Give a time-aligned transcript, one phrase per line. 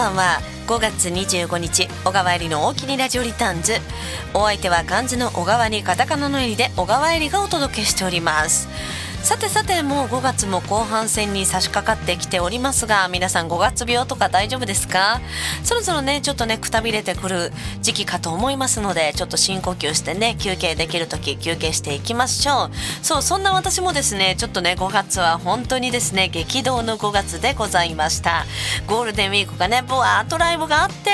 [0.00, 3.74] ばんは5月25日小川入りの大きにラジオリターンズ。
[4.32, 8.66] お相手は漢字の小川にカタカナの入りで小川入りがお届けしております。
[9.22, 15.20] さてさてもう5月も後半戦に差し掛かってきておりますが皆さん5月病とか大丈夫ですか？
[15.62, 23.04] そろそろねちょっとねくたびれてくる時期かと思いますのでちょっと深呼吸してね休憩できる時休憩していきましょう。
[23.04, 28.46] そうそんな私もですねちょっとね5月は本当にですね激動の5月でございました。
[28.88, 31.10] ゴールデンウィークがねブワーッとライブがあって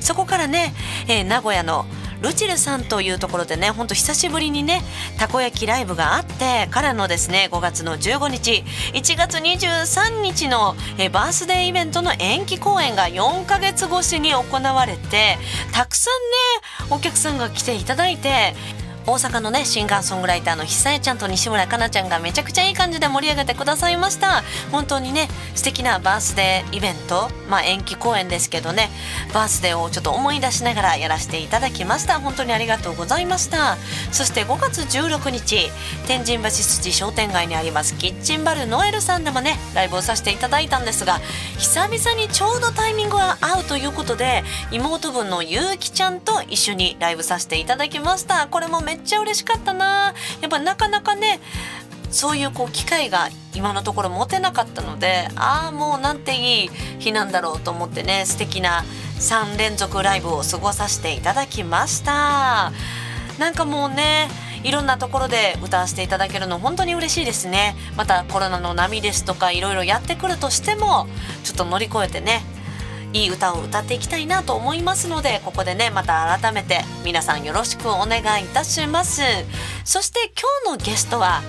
[0.00, 0.74] そこからね、
[1.08, 1.86] えー、名古屋の
[2.22, 4.82] ルチルさんというところでねほんと久しぶりにね
[5.18, 15.38] たこ焼きライブがあってからのですね5月の15日1月23日のえバースデーイベントの延期公演が4ヶ月越しに行われて
[15.72, 18.54] たくさんねお客さんが来ていただいて
[19.10, 24.44] 大阪のねシンガーソングライターの久江ちゃんと西村かなちゃんがめちゃくちゃいい感じで盛り上げてくださいました。
[24.70, 27.28] 本当にね素敵なバースデーイベント。
[27.48, 28.88] まあ延期公演ですけどね
[29.34, 32.20] バースデーをちょっと思い出しながらやらせていただきました。
[32.20, 33.76] 本当にありがとうございました。
[34.12, 35.72] そして5月16日
[36.06, 41.18] 天神橋筋商店街にありますキッチンバルノエルさんでもねライブをさせていただいたんですが
[41.58, 48.46] 久々にちょうどタイミングが合うということで妹分のゆうきちゃんと一緒にライブさせていただきました。
[48.46, 50.14] これもめっちゃ嬉しかったな。
[50.40, 51.40] やっぱなかなかね
[52.10, 58.84] そういうこう機会が今のところ持てなかったのでああもうなんていい日なんだろうと思ってね素敵な
[59.18, 62.72] 3連続ライブを過ごさせていただきました。
[63.38, 64.28] なんかもうね
[64.62, 67.76] いろんなところで歌わせていただけるの本当に嬉しいですね。
[67.96, 71.06] またコロナの波ですとかいろいろやってくるとしても
[71.44, 72.42] ちょっと乗り越えてね
[73.12, 79.22] いい歌を歌っていきたいなと思いますのでここでねまた改めて皆さんよろしくお願いいたします。
[79.84, 80.32] そして
[80.64, 81.42] 今日のゲストは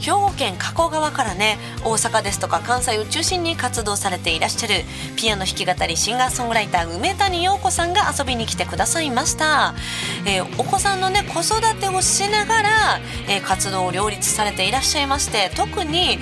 [0.00, 4.74] 兵庫県加古川からね大阪ですとか関西を中心に活動されていらっしゃる
[5.16, 9.74] ピアノ弾き語りシンガーソングライター梅谷陽子さんが遊びに来てくださいました、
[10.24, 12.68] えー、お子さんのね子育てをしながら、
[13.28, 16.18] えー、活動を両立されていらっしゃいまして特に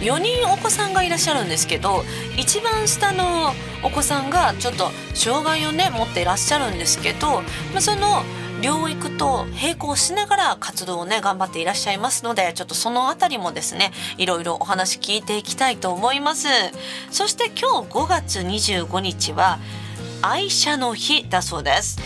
[0.00, 2.04] 4人お子さんがいらっしゃるんですけど
[2.36, 7.42] 一番下のお子さんがちょっと障害をね持っていらっしゃるんですけど、
[7.72, 8.22] まあ、その
[8.60, 16.48] 療育と並行しながら活動をね頑張っていらっしゃいますのでちょっとそのあたりもですねいろいろお話聞いていきたいと思います。
[17.10, 19.58] そして今日5月25日は
[20.22, 21.98] 愛車の日だそうです。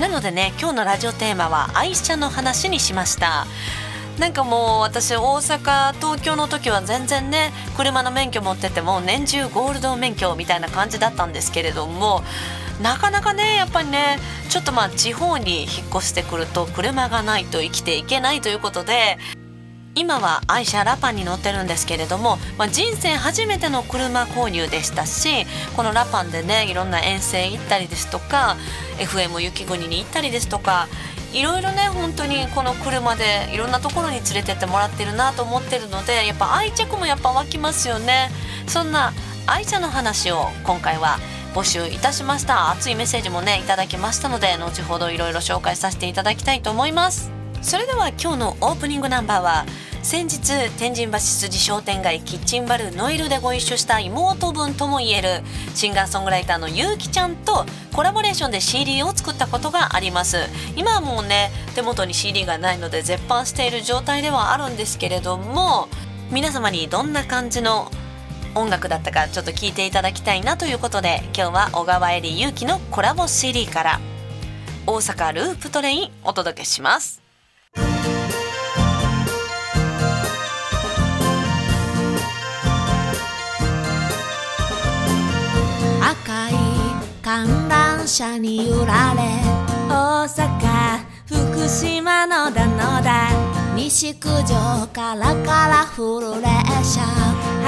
[0.00, 3.46] なのでね今日のラジオテーマは愛車の話にしました。
[4.18, 12.22] なんかもう私大阪東京の時は全然ね車の免許持ってても年中ゴールド免許みたいな感じだったんですけれども
[12.82, 14.18] なかなかねやっぱりね
[14.48, 19.18] ちょっとまあ地方に引っ越してくると車がないと生きていけないということで
[19.94, 25.44] 今は愛車ラパンに乗ってるんですけれども、まあ、人生初めての車購入でしたし
[25.76, 28.56] このラパンでねいろんな遠征行ったりですとか
[28.98, 30.88] FM 雪国に行ったりですとか
[31.32, 38.30] いろいろね本当にこの車でいろんなところに連れてってもらってるなと思ってるのでやっぱ愛着もやっぱ湧きますよね。
[38.66, 39.12] そんな
[39.46, 41.18] 愛車の話を今回は
[41.54, 42.70] 募集いたしました。
[42.70, 47.37] 熱いメッセージもねいただきましたので後ほどいろいろ紹介させていただきたいと思います。
[47.60, 49.66] それでは今日のオープニングナンバーは
[50.02, 55.42] 先日天神橋筋商店街キッチンバルノイルでご一緒した妹分ともいえる
[55.74, 60.38] シンガーソングライターのゆうきちゃんとコラボレーションで CD を作ったことがあります。
[60.76, 65.88] 今はもうね手元に CD がないので絶版している状態ではあるんですけれども
[66.30, 67.90] 皆様にどんな感じの
[68.54, 74.00] 音楽だったかちょっと聞いていただきたいなということで今日は小川えりゆうきのコラボ CD から
[74.86, 77.27] 大阪ループトレインお届けします。
[87.28, 89.20] 観覧車に揺られ
[89.86, 93.28] 大阪福島のだのだ
[93.76, 97.02] 西九条からカラフル列車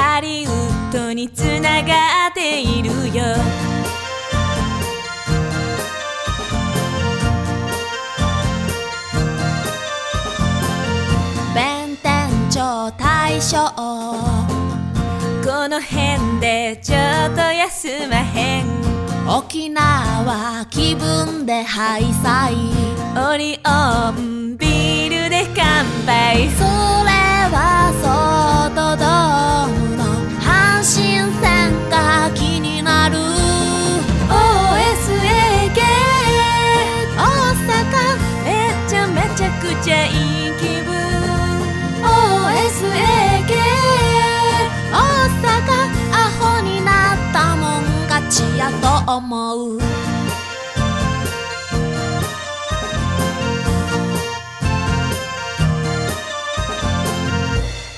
[0.00, 3.22] ハリウッドにつながっているよ。
[11.54, 13.58] 弁天町大正
[15.44, 19.09] この辺でちょっと休まへん。
[19.28, 22.54] 沖縄気分でハイサイ。
[23.32, 26.48] オリオンビールで乾杯。
[26.50, 26.68] それ
[27.52, 29.49] はソートド
[48.40, 49.78] ちやと思う。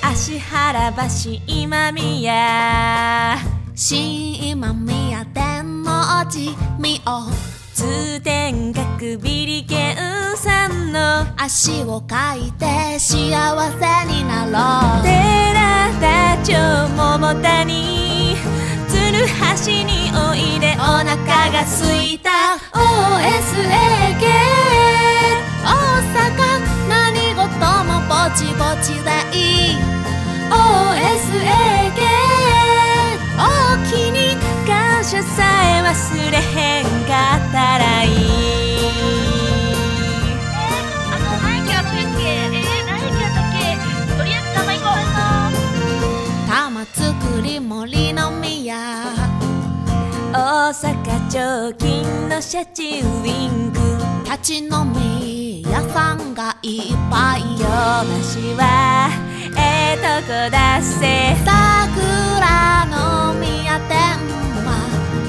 [0.03, 3.39] 芦原橋今宮。
[3.75, 7.03] 新今宮天王寺見よ
[7.75, 11.25] 通天閣ビリケンさんの。
[11.37, 14.51] 足をかいて幸せになろ
[15.01, 15.03] う。
[15.03, 16.53] 寺田町
[16.97, 17.82] 桃谷鶴
[19.65, 21.07] 橋においでお腹
[21.51, 22.31] が空いた。
[22.73, 24.25] OSAK
[25.65, 25.67] 大
[26.13, 26.21] 阪
[26.89, 26.93] 何
[27.35, 27.41] 事
[27.85, 29.41] もぼちぼちでい
[29.73, 29.79] い。
[30.51, 32.01] OSAK
[33.39, 33.41] 大
[33.91, 34.17] きに
[34.67, 34.71] 感
[35.05, 35.37] 謝さ
[35.79, 35.91] え忘
[36.31, 38.13] れへんかったらいい。
[46.55, 48.62] たっけとり森の宮大
[50.73, 53.79] 阪町金のシャチウイング。
[54.25, 57.67] 立ち飲み屋さんがいっぱいよ
[58.23, 59.11] しは
[59.55, 61.37] ええとこだせ。
[61.45, 64.17] 桜の宮店
[64.65, 64.73] は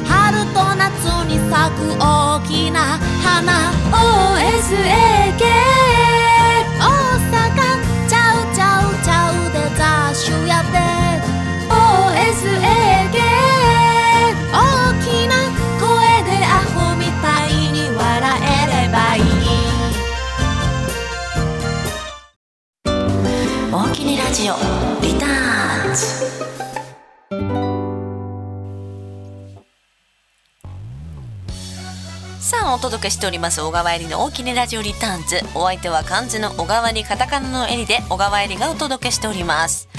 [0.08, 3.74] 春と夏に咲く大きな花。
[3.92, 5.44] OSAK
[6.80, 6.82] 大
[7.32, 7.73] 阪
[24.26, 24.54] ラジオ
[25.02, 26.06] リターンズ。
[32.40, 35.42] さあお届けしております小川えりの大きにラジオリターンズ。
[35.54, 39.90] お相手は漢字の小川にカタカナのえりで小川えりがお届けしております。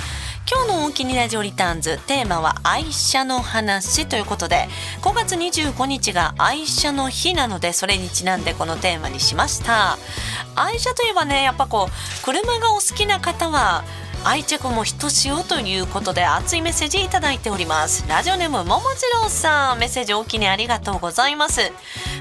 [0.50, 4.69] 今日の大きにラジオリターンズテーマは愛車の話ということで
[5.00, 9.99] 5月25日が愛車の日なのでそれにちなんでこのテーマにしました。
[10.55, 13.85] 愛車といえばねやっぱこう車がお好きな方は
[14.26, 18.09] 愛着もひとしおということで熱いメッセージいただいております。
[18.09, 19.79] ラジオネームももじろうさん。
[19.79, 21.71] メッセージ大きにありがとうございます。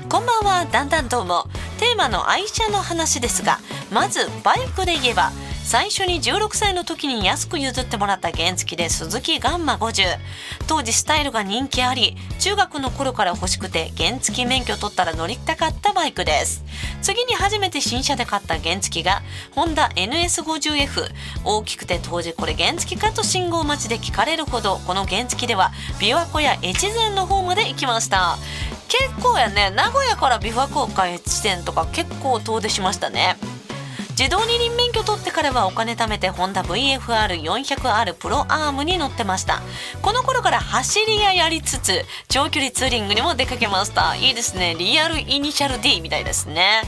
[0.10, 0.66] こんばんは。
[0.66, 1.48] だんだんどうも。
[1.80, 3.60] テーマの愛車の話ですが
[3.92, 5.32] まずバイクで言えば
[5.64, 10.04] 最初に16歳の時に安く譲ってもらった原付で鈴木ガンマ50
[10.68, 16.64] 当時スタイルが人気あり中学の頃から欲しくて原付免許取ったら乗りたかったバイクです。
[17.02, 21.10] 次に初めて新車で買った原付がホンダ NS50F
[21.44, 28.38] 大きくて当時これ原付かと信号待ちで聞かれるほどこの原付では琵琶湖や越前の方まで行きました。
[28.90, 33.38] 結構やね名古屋から琵琶湖か越前とか結構遠出しましたね。
[34.18, 39.62] 自動二輪免許取ってからはお金貯めてホンダ VFR400R プロアームに乗ってました。
[40.04, 44.16] この頃から走り屋やりつつ長距離ツーリングにも出かけました。
[44.16, 44.76] いいですね。
[44.78, 46.84] リアルイニシャル D みたいですね。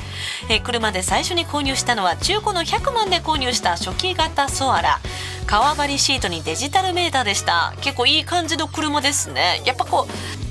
[0.49, 4.99] え車で最初に購入したのは中古の100万で購入した初期型ソアラ。
[5.47, 7.73] 革張りシートにデジタルメーターでした。
[7.81, 9.63] 結構いい感じの車ですね。
[9.65, 10.44] やっぱこう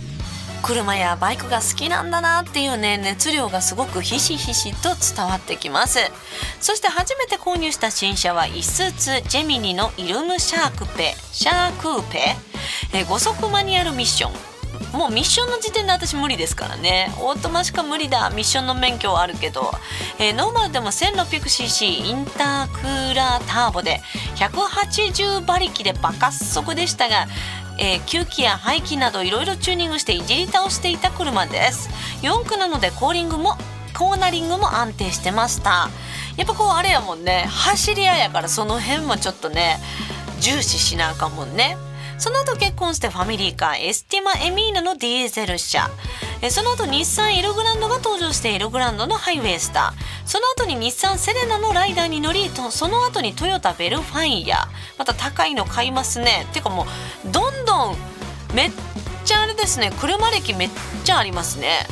[0.64, 5.98] 車やバイクが好きなんだなっていうね熱量がすごくひしひしと伝わってきます。
[6.60, 12.36] そして初めて購入した新車は一スーツジェミニのイルムシャークペシャークーペ。
[12.92, 14.53] 5速マニュアルミッション。
[14.92, 17.12] もうミッションの時点で私無理ですからね。
[17.18, 18.30] オートマしか無理だ。
[18.30, 19.72] ミッションの免許はあるけど、
[20.18, 24.00] えーノーマルでも 1600cc インタークーラーターボで
[24.36, 27.26] 180馬力でバカ速でしたが
[27.78, 31.88] えー吸気や排気などいろいろチューニングしていじり倒していた車です。
[32.22, 33.56] 4駆なのでコーリングも
[33.96, 35.88] コーナリングも安定してました。
[36.36, 37.46] やっぱこうあれやもんね。
[37.48, 39.78] 走り屋やからその辺もちょっとね
[40.40, 41.76] 重視しなあかんもんね。
[42.18, 45.90] その後結婚してファミリーカーエスティマエミーナのディーゼル車。
[46.50, 50.26] その後日産エルグランドが登場してエルグランドのハイウェイスター。
[50.26, 54.68] その後に日産セレナのライダーに乗りその後にトヨタベルファイア
[54.98, 56.46] また高いの買いますね。
[56.52, 56.86] てかも
[57.26, 57.96] うどんどん
[58.54, 58.70] めっ
[59.24, 59.90] ちゃあれですね。
[59.98, 60.70] 車歴めっ
[61.04, 61.86] ちゃありますね。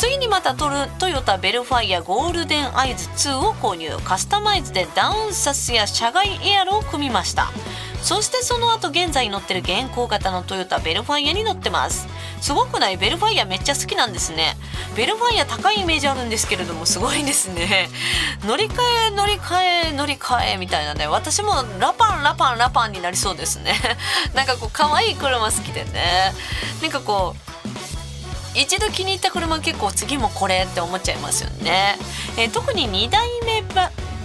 [0.00, 3.90] 次にまたトルトヨタベルファイアゴールデンアイズ2を購入。
[4.02, 7.50] カスタマイズでダウンサスや車外エアロを組みました。
[8.00, 12.08] そしてその後現在乗ってる現行型のトヨタベルファイアに乗ってます。
[12.40, 12.96] すごくない？
[12.96, 14.56] ベルファイアめっちゃ好きなんですね。
[14.96, 17.90] ベルファイア高いイメージあるんですけれどもすごいですね。
[18.48, 21.08] 乗り換え乗り換え乗り換えみたいなね。
[21.08, 23.78] 私もラパンラパンラパンになりそうですね。
[24.32, 26.32] なんかこう可愛い車好きでね。
[26.80, 27.49] なんかこう
[28.54, 31.96] 一度気に入った車結構次もこれって思っちゃいますよね、
[32.36, 33.62] えー特に2代目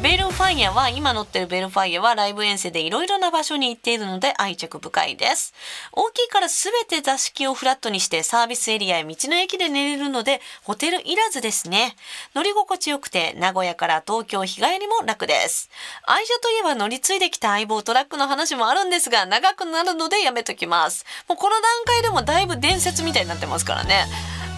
[0.05, 5.51] ベルファイアは今乗ってるベルファイアはライブ遠征でいろいろな場所に行っているので愛着深いです。
[5.91, 11.95] 大きいから全て座敷をフラットにしてサービスエリアや道の駅で寝れるのでホテルいらずですね。
[12.35, 15.71] 乗り心地よくて名古屋から東京日帰りも楽です。
[16.05, 21.03] 愛車といえば乗り継いできた相棒トラックの話もあるんですが長くなるのでやめときます。
[21.27, 24.05] もうこの段階でもだいぶ伝説みたいになってますからね。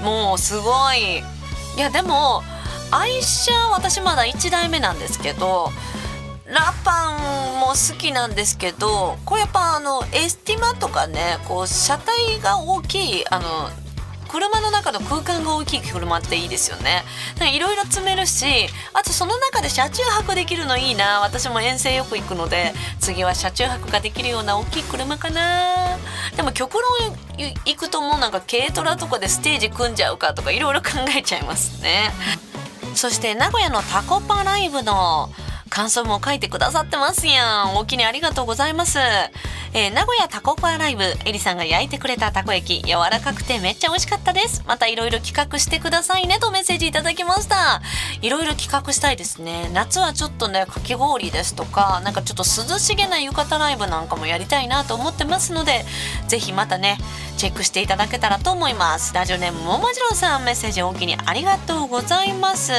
[0.03, 1.19] もうすごい。
[1.77, 2.43] いやでも
[2.91, 5.69] 愛車私まだ1台目なんですけど
[6.45, 7.17] ラパ
[7.55, 13.45] ンも好きなんですけどこれやっぱあのエスティマとかねこう車体が大きいあの
[14.29, 17.03] 車の中の空間が大きい車っていいですよね。
[17.53, 18.45] いろいろ積めるし
[18.93, 21.21] あとその中で車中泊できるのいいな。
[21.21, 25.97] 私も遠征よく行くので次は車中泊ができるような大きい車かな。
[26.35, 26.83] でも極論
[27.37, 32.11] 行くともうなんか軽トラとかでステージ組んじゃうかとかいろいろ考えちゃいますね。
[32.95, 35.29] そして名古屋のタコパライブの
[35.69, 37.77] 感想も書いてくださってますやん。
[37.77, 38.99] お気にありがとうございます。
[39.73, 44.63] えー、名古屋タコパライブ、エリさんが焼いてくれたたこ焼き、柔らかくてめっちゃ美味しかったです。
[44.65, 47.81] またいろいろ企画してくださいねとメッセージいただきました。
[48.21, 49.69] いろいろ企画したいですね。
[49.73, 55.85] 夏はちょっとね、かき氷ですとか、なんかちょっと涼しげな浴衣ライブなんかもやりたいなと思ってますので、
[56.27, 56.97] ぜひまたね、
[57.37, 59.13] チェックしていただけたらと思います。
[59.13, 62.71] ラジオネームももじろうさん、メッセージおおきにありがとうございます。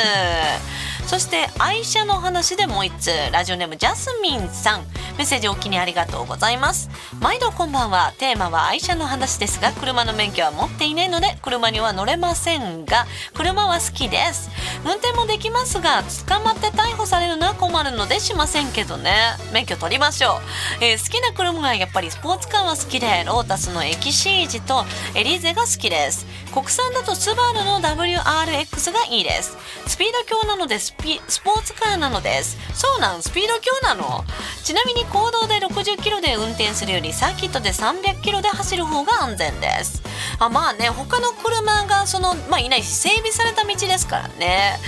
[1.09, 3.11] そして愛車の話でもう一通。
[3.33, 4.83] ラジオネームジャスミンさん。
[5.17, 6.91] メッセージおきにありがとうございます。
[7.19, 8.13] 毎度こんばんは。
[8.19, 14.51] テーマは愛車の話ですが車の免許は持っていないので車には乗れませんが車は好きです。
[14.85, 19.13] 運転もできますが捕まって逮捕されるのは困るのでしませんけどね。
[19.55, 20.41] 免許取りましょ
[20.81, 24.85] う、えー、好きな車がやっぱりスポーツカーは好きでロータスのエキシージと
[25.17, 26.27] エリーゼが好きです。
[26.59, 29.57] 国産だとスバルの WRX がいいです。
[29.87, 32.59] スピード強なのでスピスポーツカーなのです。
[32.75, 34.25] そうなんスピード強なの？
[34.65, 40.03] ちなみに公道で60キロで運転するよりサーキットで300キロで走る方が安全です。
[40.41, 44.81] あまあね他の車がそのまあいないし整備された道ですからね。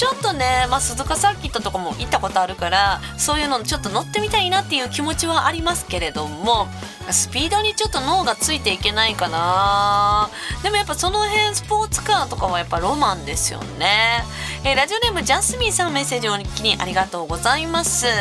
[0.00, 6.68] ちょっとね、まあ、鈴鹿サーキットとかも行ったことあるからそういうのちょっと乗ってみたいなっていう気持ちはありますけれども
[7.10, 10.30] スピードにちょっと脳がついていけないかな。
[10.62, 14.24] でもやっぱその辺スポーツカーとかはやっぱロマンですよね、
[14.64, 18.06] えー、ラジオネームジャスミンさんメッセージを気にありがとうございます。
[18.06, 18.12] や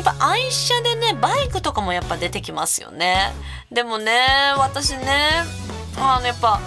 [0.00, 3.34] っぱ愛車でねバイクとかもやっぱ出てきますよね。
[3.70, 4.10] でもね
[4.56, 5.44] 私ね
[5.98, 6.60] あのやっぱ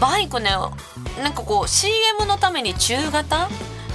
[0.00, 0.50] バイクね
[1.22, 3.48] なんかこう CM のために中型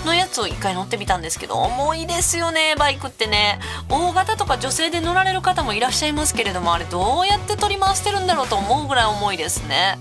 [0.06, 3.60] のやつを一回乗ってみたんですけど重いですよねバイクってね。
[3.90, 9.98] 大型とか女性で乗られる方もいらっしゃいますけれどもあれどうやって取り回してるんだろうと思うぐらい重いですね。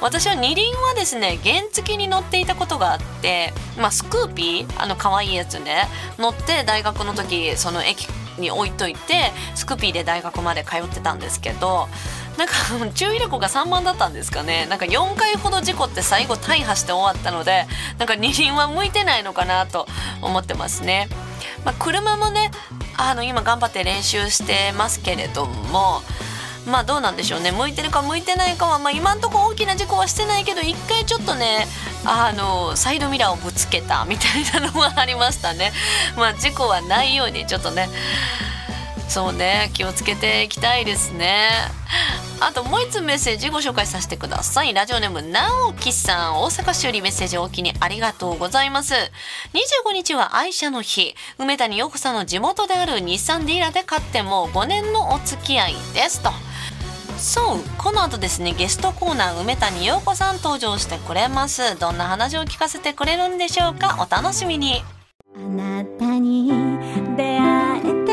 [0.00, 5.88] 私は二輪はですね原付に乗っていたことがあってまあスクーピーあの可愛いやつね
[6.18, 8.06] 乗って大学の時その駅
[8.38, 11.88] に置いといてスクピーで大学まで通ってたんですけど
[12.36, 12.54] なんか
[12.94, 17.66] 注意力が3番だったんですかねなんか4回ほど事故って最後大破して終わったので
[17.98, 19.86] なんか二輪は向いてないのかなと
[20.22, 21.08] 思ってますね。
[21.64, 22.50] まあ、車もね
[22.96, 26.02] あの今頑張って練習してますけれども
[26.66, 31.66] まあどうなんでしょうね向いてるか向いてないかは、まあ、今んとこ大きな事故はしてないけど一回ちょっとね
[32.10, 35.72] あのサイドミラーをぶつけたみたいなのはありましたね。
[36.16, 37.90] まあ事故はないようにちょっとね。
[39.08, 41.50] そうね気をつけていきたいですね。
[42.40, 44.72] あともう一つメッセージご紹介させてください。
[44.72, 46.42] ラジオネーム直樹さん。
[46.42, 48.94] 大阪市よりメッセージおおきにありがとうございます。
[48.94, 51.14] 25日は愛車の日。
[51.38, 56.32] 梅谷陽子さんの地元である日産ディーラーで買ってもう5年のお付き合いですと。
[57.18, 61.78] そうこの後ですねゲストコーナー梅谷陽子さん登場してくれます。
[61.78, 63.96] どんな話を聞かせてくれるんでしょうか？
[63.98, 64.82] お楽しみに。
[65.36, 66.48] あなたに
[67.16, 68.12] 出会えて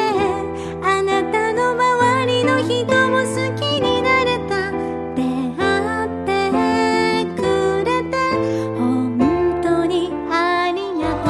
[0.83, 3.25] あなたの周りの人も好
[3.59, 4.71] きになれた。
[5.15, 5.21] 出
[5.55, 6.51] 会って
[7.35, 7.41] く
[7.85, 8.13] れて
[8.77, 11.29] 本当にありがと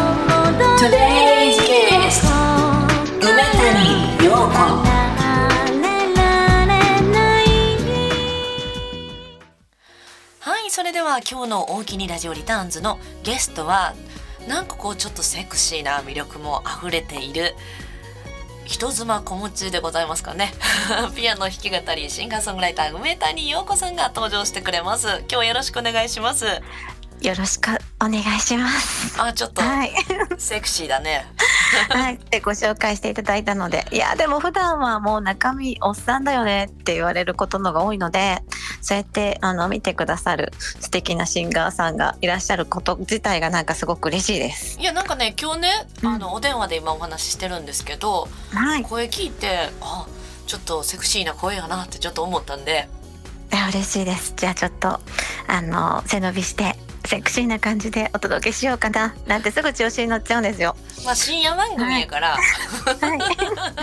[0.88, 1.15] う。
[10.76, 13.96] それでは今日の大きにラジオリターンズのゲストは
[14.46, 17.56] なんかこうちょっとセクシーな魅力もあふれている
[18.66, 20.52] 人妻子持ちでございますかね。
[21.16, 25.24] ピアノ弾き語りシンガーソングライター梅谷陽子さんが登場してくれます。
[25.32, 26.46] 今日よろしくお願いします。
[27.26, 29.20] よろしくお願いします。
[29.20, 29.92] あちょっとはい。
[30.38, 31.26] セクシーだね
[31.90, 38.44] はい、でご紹介していただいたのでいやでも普段はもう中身おっさんだよねって言われることのが多いので
[38.82, 44.80] そうやってあの見てくださる素敵なシンガーさんがいらっしゃること自体がなんかすごく嬉しいです。
[44.80, 50.06] いやなんかね今日ねうんあのお電話で今お話ししてるんですけど、はい、い声聞いてあ
[50.46, 52.88] ちょっとセクシーな声やなってちょっと思ったんで
[53.56, 54.34] や嬉しいです。
[54.36, 55.00] じゃあちょっと
[55.48, 56.76] あの背伸びして
[57.08, 60.76] セクシーな感じでお届けしようかななんてすぐ調子に乗っちゃうんですよ。
[61.06, 62.40] まあ深夜番組やから、は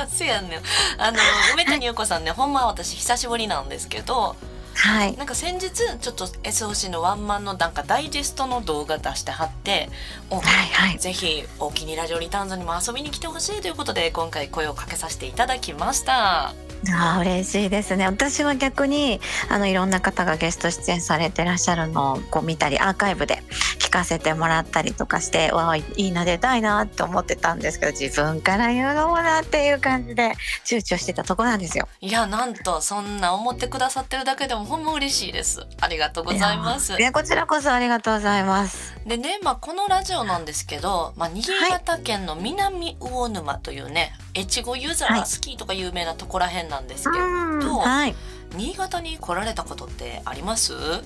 [0.06, 0.62] い、 せやねん
[0.98, 1.18] あの
[1.54, 4.36] 梅谷優子さんねほんまは私久しぶりなんですけど
[4.74, 9.88] はい、なんか先日ちょっと SOC のワンマンのなんかダイジェストの動画出してはって
[10.30, 10.98] おはい、はい。
[10.98, 16.71] ぜひお気にラジオリターンズにも遊びに来てほしいということで今回声をかけさせていただきました。
[16.90, 23.42] あー嬉しいですね私は逆にあのいろんな方がゲスト出演されてらっしゃるのをこう見たりアーカイブで
[23.78, 30.32] 聞かせてもらったりとかしてわあいいな出たいなって思ってたんですけど自分から言うのもなっていう感じで
[30.64, 31.88] 躊躇してたとこなんですよ。
[32.00, 35.66] いやなんとそんな思ってくださってるだけでもほんま嬉しいです。
[35.80, 37.02] ありがとうございますい。
[37.02, 38.94] やこちらこそありがとうございます。
[39.06, 48.14] でね、まあ、このラジオなんですけど、まあ、新潟県の南魚沼というね、越後湯沢スキーとか有名なとこらへんなんですけど、はい
[48.56, 50.74] 新潟に来られたことってあります？
[50.74, 51.02] うん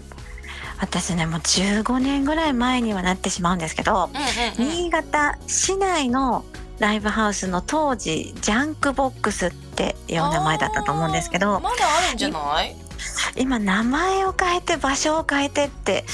[0.78, 4.11] 私ねもう15年ぐらい前にはなってしまうんですけど
[4.59, 4.71] うんうん。
[4.73, 6.45] 新潟市内の
[6.78, 12.75] ライブハウスの当時ジャンクボックスっていう名前だったと思うんですけあどーまだあるんじゃない？
[13.37, 16.05] 今名前を変えて場所を変えてって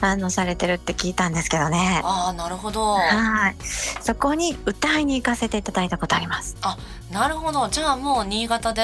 [0.00, 2.00] あのされてるって聞いたんですけどね。
[2.04, 2.94] ああなるほど。
[2.94, 3.56] はい。
[4.00, 6.56] そこに歌いに行かせていただいたことあります。
[7.10, 7.68] なるほど。
[7.68, 8.82] じゃあもう新潟で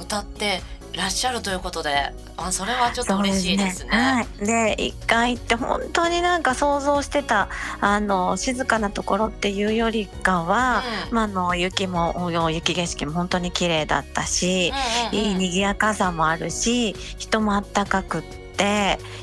[0.00, 0.60] 歌って
[0.94, 3.90] らっしゃるということで、あそれはちょっと嬉しいですね。
[3.90, 4.46] はい。
[4.46, 7.48] で、一回行って本当になんか想像してた
[7.80, 14.72] あの静かなところっていうよりかは、うんまああの雪も雪景色も本当に綺麗だったし、
[15.12, 18.39] うんうんうんいい賑やかさもあるし人もあったかくって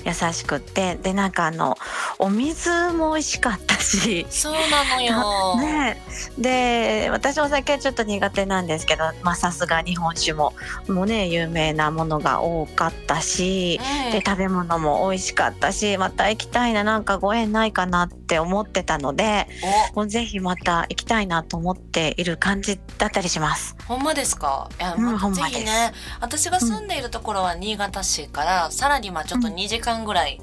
[0.06, 1.77] 優しくってでなんかあの
[2.20, 4.25] お水も美味しかったし。
[4.29, 5.58] そうなのよ。
[5.62, 6.02] ね
[6.39, 10.54] え、で私お酒はちょっと苦手なんですけどまあさすが日本酒も
[10.88, 19.47] もうね有名なものが多かったし、うんで食べ物も美味しかったしまた行きたいななんかご縁ないかなって思ってたので
[19.95, 23.76] もうぜひまた行きたいなと思っている感じだったりします。
[23.89, 24.69] おほんまですか？
[24.80, 30.39] いや、うんまあほんまですぜひね私が住んでいるところは新潟市から、さらにまあちょっとうん2時間ぐらい、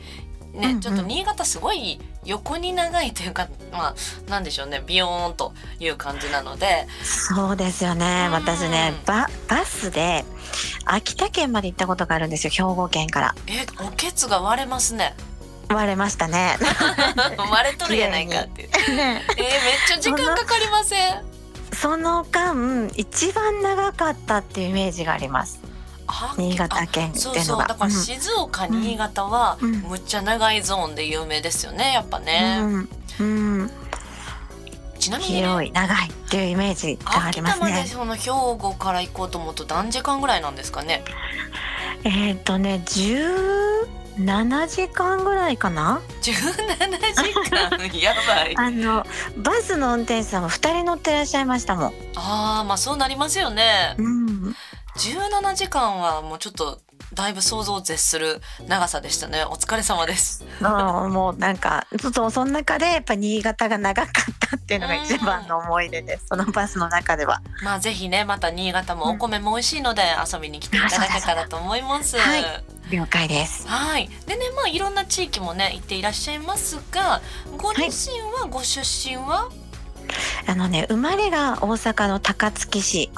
[0.52, 0.80] ね、うんうん。
[0.80, 3.94] ちょっと新潟すごい横に長いというかまあ
[4.30, 4.82] なんでしょうね。
[4.86, 6.86] ビヨーンという感じなので。
[7.02, 8.26] そうですよね。
[8.28, 8.32] うん。
[8.32, 10.24] 私ねババスで
[10.84, 12.50] 秋田県まで行ったことがあるんですよ。
[12.50, 13.34] 兵庫県から。
[13.46, 15.14] えおけつが割れますね。
[15.68, 16.56] 割れましたね。
[17.50, 18.62] 割れとるやないかって。
[18.62, 19.50] いうねえー、めっ
[19.88, 21.24] ちゃ時間かかりません。
[21.74, 25.60] その間一番長かったっていうイメージがあります。
[25.62, 25.73] あ
[26.36, 27.66] 新潟県っていうのが。
[27.66, 27.92] だからうん。
[27.92, 29.74] 静岡、新潟はうん。
[29.82, 32.58] むっちゃ長いゾーンで有名ですよねやっぱね、
[33.18, 33.70] うん、うん、
[34.98, 41.04] ちなみにね広い長いっていうイメージがあります秋田までねその兵庫から行こうと思うと何時間ぐらいなんですかね？
[42.04, 46.32] えっ、とね17時間ぐらいかな？17時
[47.50, 48.00] 間？
[48.00, 48.54] やばい。
[48.58, 53.94] あのバスの運転手さんも2人乗ってらっしゃいましたもん、あーまあそうなりますよね。
[53.98, 54.56] うん、
[54.96, 56.80] 17時間はもうちょっと
[57.12, 59.44] だいぶ想像を絶する長さでしたね。
[59.44, 60.44] お疲れ様です。
[60.62, 64.14] あもうなんかちょっとその中でやっぱ新潟が長かっ
[64.50, 66.26] たっていうのが一番の思い出です。
[66.28, 67.40] そのバスの中では。
[67.62, 70.02] まあぜひねまた新潟もお米も美味しいので
[70.32, 72.44] 遊びに来ていただけたらと思います、 はい。
[72.90, 73.66] 了解です。
[73.68, 74.08] はい。
[74.26, 77.20] でね、まあいろんな地域もね行っていらっしゃいますが、
[77.58, 79.50] ご自身は、ご出身は、
[80.46, 83.10] あのね生まれが大阪の高槻市。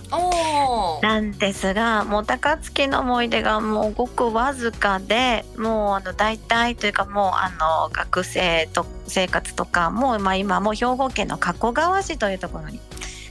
[1.03, 12.81] なんですがもう高槻の思い出がもうごくわずかでもうあの大体というかもうあの学生と生活とかも、まあ、今もう兵庫県の加古川市というところに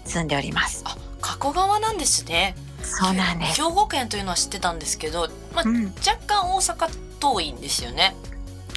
[0.05, 0.83] 住んでおります。
[0.85, 2.55] あ、加古川なんですね。
[2.83, 6.89] そうなんです、兵庫県というのは知ってたんですけど、まあ、うん、若干大阪
[7.19, 8.15] 遠いんですよね。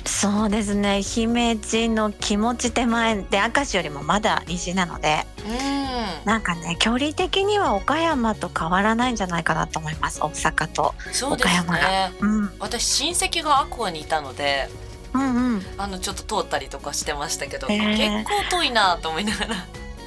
[0.08, 1.02] そうですね。
[1.02, 10.20] 姫路の気持ち手前で明石よりもまだ西なのでうなんかね距離的には岡山と変わらないんじゃないかなと思います。
[10.22, 10.94] 大阪と、
[11.30, 12.12] 岡山ね。
[12.20, 14.68] うん、私親戚がアクアにいたので、
[15.12, 15.62] うんうん。
[15.76, 18.24] あのちょっと通ったりとかしてましたけど、へー。
[18.24, 19.54] 結構遠いなと思いながら。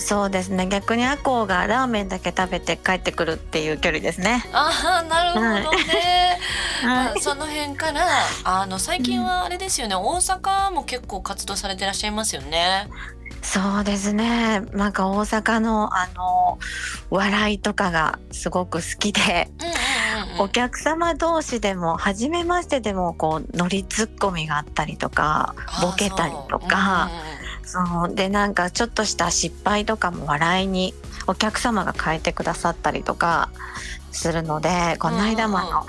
[0.02, 0.68] そうですね。
[0.68, 4.44] 逆にアコがラーメンだけ食べて帰ってくるっていう距離ですね。
[4.52, 6.40] ああなるほどね、
[6.84, 7.22] まあはい。
[7.22, 8.08] その辺から
[8.44, 12.90] あの最近はあれですよね、大阪も結構活動されてらっしゃいますよね。
[13.44, 14.62] そうですね。
[14.72, 16.60] なんか大阪のあの
[17.10, 20.42] 笑いとかがすごく好きでうんうんうんうん。
[20.42, 27.10] お客様同士でも初めましてでもこうノリツッコミがあったりとかボケたりとか
[27.64, 28.16] そう。
[28.16, 30.94] でなんかちょっとした失敗とかも笑いに
[31.28, 33.50] お客様が変えてくださったりとか
[34.12, 35.86] するのでこの間もあの,、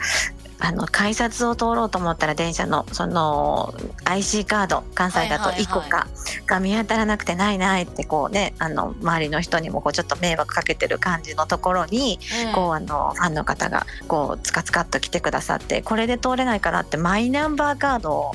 [0.60, 5.64] あの改札を通ろうと思ったら電車のその IC カード関西だとはいはいはい。
[5.64, 6.06] 1個か
[6.46, 12.18] が見当たらなくてないないってこうねあの周りの人にもこうちょっと迷惑かけてる感じのところに
[12.54, 18.32] こうあのファンの方がこうつかつかっと来てくださってこれで通れないかなってマイナンバーカードを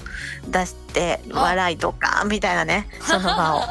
[0.49, 0.86] 出して
[1.33, 1.41] あ。
[1.41, 2.87] 笑いとかみたいなね。
[3.01, 3.61] その場を。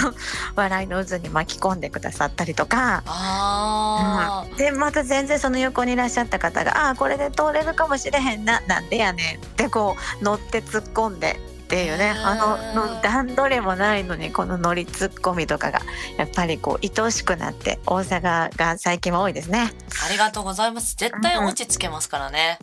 [0.56, 3.02] 笑いの渦に巻き込んでくださったりとか。
[3.06, 4.56] あー。
[4.56, 11.40] でまた全然その横にいらっしゃった方が「ああーこれで通れるかもしれへんななんでやねん」ってこう乗って突っ込んで。
[11.68, 12.14] っていうね。
[12.24, 12.34] あ
[12.74, 15.80] のの段取りもないのにこの乗り突っ込みとかが
[16.16, 19.74] やっぱりこう愛おしくなって大阪が最近は多いですね。
[20.06, 20.96] ありがとうございます。
[20.96, 22.58] 絶対落ち着けますからね。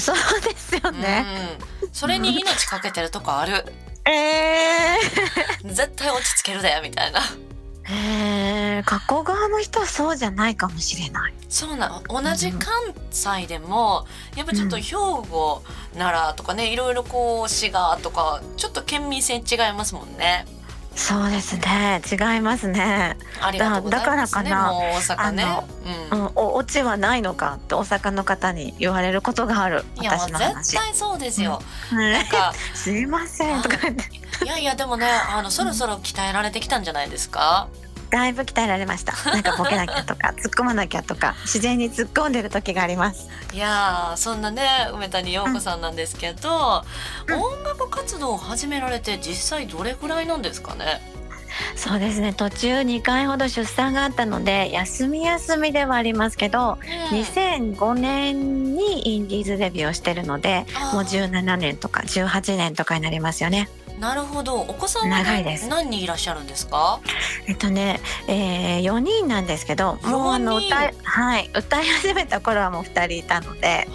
[0.00, 1.24] そうですよね。
[1.82, 1.88] うん。
[1.92, 3.64] それに命かけてるとこある。
[4.06, 4.96] え
[5.64, 7.20] 絶対落ち着けるだよみたいな。
[7.20, 7.24] ー、
[7.90, 11.34] えー、加古川の人はそうじゃないかもしれない。
[11.48, 12.72] そうな同じ関
[13.10, 15.62] 西でもやっぱちょっと兵庫、
[15.94, 19.42] 奈良とかねいろいろこう滋賀とかちょっと県民性違い
[19.76, 20.46] ますもんね。
[20.94, 23.16] そうですね違いますね。
[23.40, 23.52] あ。
[23.52, 25.44] だだからかな大阪ね。
[26.12, 26.14] う。
[26.14, 30.74] うんん、おオチはないのかって大阪の方に言われることがあるいや絶。
[30.76, 31.62] 対そうですよ。
[31.90, 34.04] はいなんか すいませんとか言って
[34.44, 37.68] いやいやでもねあのそろそろ鍛えられてきたんじゃないですか？
[38.10, 39.12] だいぶ鍛えられました。
[39.30, 43.28] なんかボケなきゃとか突っ込まなきゃとか自然に突っ込んでる時があります。
[43.52, 46.84] いやーそんなね梅谷陽子さんなんですけど、
[47.26, 51.00] うん音楽活動を始められて実際どれくらいなんですかね？
[51.74, 56.78] そうですね途中2回ほど出産があったので休み休みではありますけど、
[57.10, 63.68] 2005年にインディーズデビューをしてるのでもう17年とか18年とかになりますよね。
[64.00, 67.00] なるほどお子さんは、ね何人いらっしゃるんですか？
[67.46, 73.86] えっとね、えー、4人なんですけどもうあの歌い,、はい、歌い始めた頃はもう2人いたので。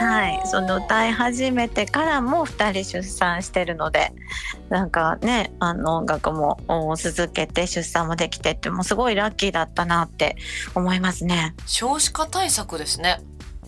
[0.00, 4.12] はい、その歌い始めてからも2人出産してるので
[4.68, 10.36] なんかねあの音楽もお続けて出産もできてってもうすごいラッキーだったなって
[10.74, 11.54] 思いますね。
[11.66, 13.20] 少子化対策ですね。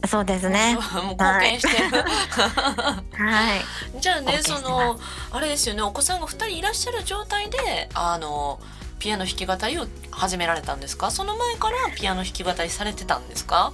[0.07, 0.77] そうですね。
[0.95, 2.03] もう貢献してる。
[2.03, 3.65] はい。
[4.01, 4.99] じゃあねその
[5.33, 8.61] あれですよねお子さんが2人いらっしゃる状態であの
[8.99, 11.11] ピアノ弾き語りを始められたんですか？
[11.11, 13.73] その前からピアノ弾き語りされてたんですか？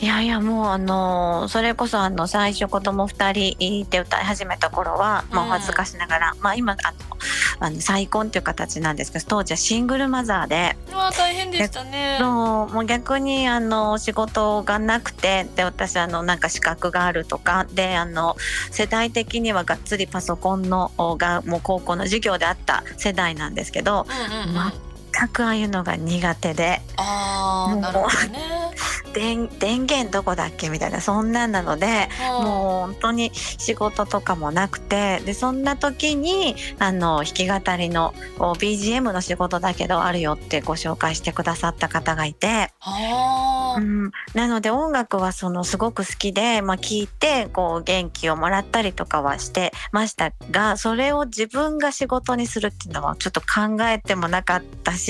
[0.00, 7.11] いやいやもうあのそれこそあの最初子供2人いて歌い始めた頃は、まあ、う恥ずかしながら、まあ今あの
[7.58, 10.76] あの再婚っていう形なんですけど当時はシングルマザーで。
[11.16, 12.16] 大変でしたね。
[12.20, 12.28] そう
[12.72, 17.66] もう逆にあの仕事がなくてで私あのなんか資格があるとか。
[17.72, 18.36] であの
[18.70, 24.72] 世代的にはがっつりパソコンのがもう高校の授業であった世代なんですけどうんうんうん、ま
[25.12, 26.80] 全くああいうのが苦手で。
[26.96, 28.72] ああなるほどね。
[29.12, 31.00] 電電源どこだっけみたいな。
[31.00, 35.20] そんなんなのでもう本当に仕事とかもなくて。
[35.20, 42.72] でそんな時にあの弾き語りのお BGM の仕事だけどあるよってご紹介してくださった方がいて。
[42.78, 55.01] はあ、うん、なので音楽はそのすごく好きで、まあ、聴いてこう元気をもらったりとかはしてましたがそれを自分が仕事にするっていうのはちょっと考えてもなかったし、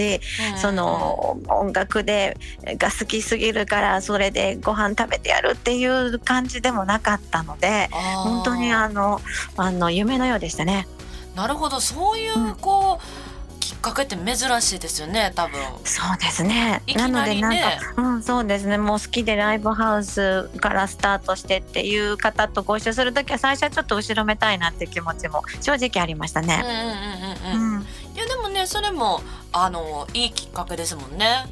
[0.52, 0.58] うん。
[0.58, 9.20] その音楽でが好きすぎるからそれでご飯食べてやるっていう感じでもなかったので本当にあの
[9.56, 10.86] あの夢のようでしたね。
[11.34, 11.80] なるほど。
[11.80, 12.54] そういううん。
[12.56, 13.31] こう、きっ
[13.82, 16.82] かけって珍しいですよね多分そうですね。
[16.86, 18.78] いきなのでなんか、うん、そうですね。
[18.78, 26.62] もう好きでライブハウスからスタートしてっていう方とご一緒するときは最初はちょっと後ろめたいなっていう気持ちも正直ありましたね。
[26.64, 29.20] うんうんうんうんうん、うん、いやでもねそれも
[29.52, 31.46] あのいいきっかけですもんね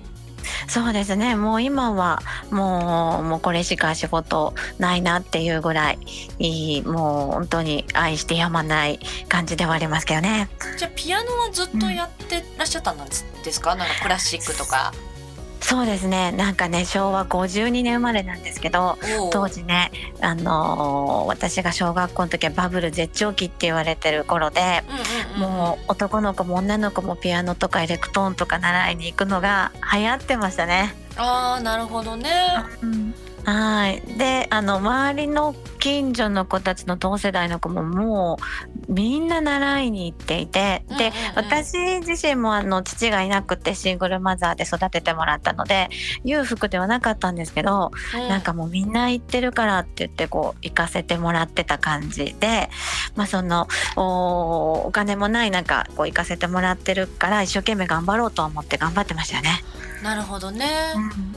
[0.69, 1.37] そうですね。
[1.37, 5.99] もう今はもうもうこれしか仕事ないなっていうぐらい
[6.39, 10.49] いいもう本当に愛してやまない感じではありますけどね。
[10.79, 13.75] じゃあピアノはずっとやってらっしゃったんですですか？
[13.75, 14.93] なんかクラシックとか
[15.61, 16.33] そうですね。
[16.33, 18.99] なんかね昭和52年生まれなんですけど
[19.31, 24.83] 当時ね、あのー私が小学校の時はバブル絶頂期って言われてる頃で、
[25.39, 30.95] うんうんうん、もう男の子も女の子もピアノとかエレクトーンとか習いに行くのが流行ってましたね。
[31.17, 32.31] ああなるほどね。
[33.45, 34.01] はい。
[34.19, 38.39] であの周りの近所の子たちの同世代の子もも
[38.89, 41.11] うみんな習いに行っていてで、うんうんうん
[41.51, 45.89] 私自身もあの父がいなくてシングルマザーで育ててもらったので
[46.25, 52.69] 裕福ではなかったんですけど、うんなんかもうみんな行ってるからって言ってこう行かせてもらってた感じで、
[53.17, 53.67] まあ、その
[53.97, 59.63] おお金もない中こう行かせてもらってるから一生懸命頑張ろうと思って頑張ってましたよね。
[60.03, 60.67] なるほどね。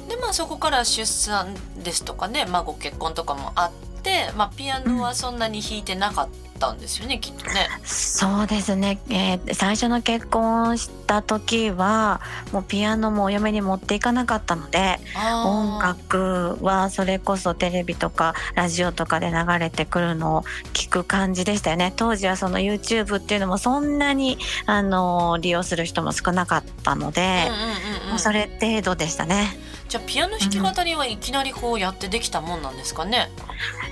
[0.10, 3.93] でまあそこから出産ですとかね、まあ、ご結婚とかもあって、
[4.36, 7.68] まあ、ピアノはそんなに弾いてなかったんですよね、きっとね。
[7.84, 15.00] そうですね、えー最初の結婚した時はもうピアノもお嫁に持っていかなかったので
[15.46, 20.42] 音楽はそれこそテレビとかラジオとかで流れてくるのを
[20.74, 21.94] 聞く感じでしたよね。
[21.96, 28.10] 当時はその YouTube っていうのもそんなにあの利用する人も少なかったのでうん、うんうんうん。
[28.12, 29.58] もうそれ程度でしたね
[29.94, 33.30] じゃあピアノ弾き語りはいきなりこうやってできたもんなんですかね？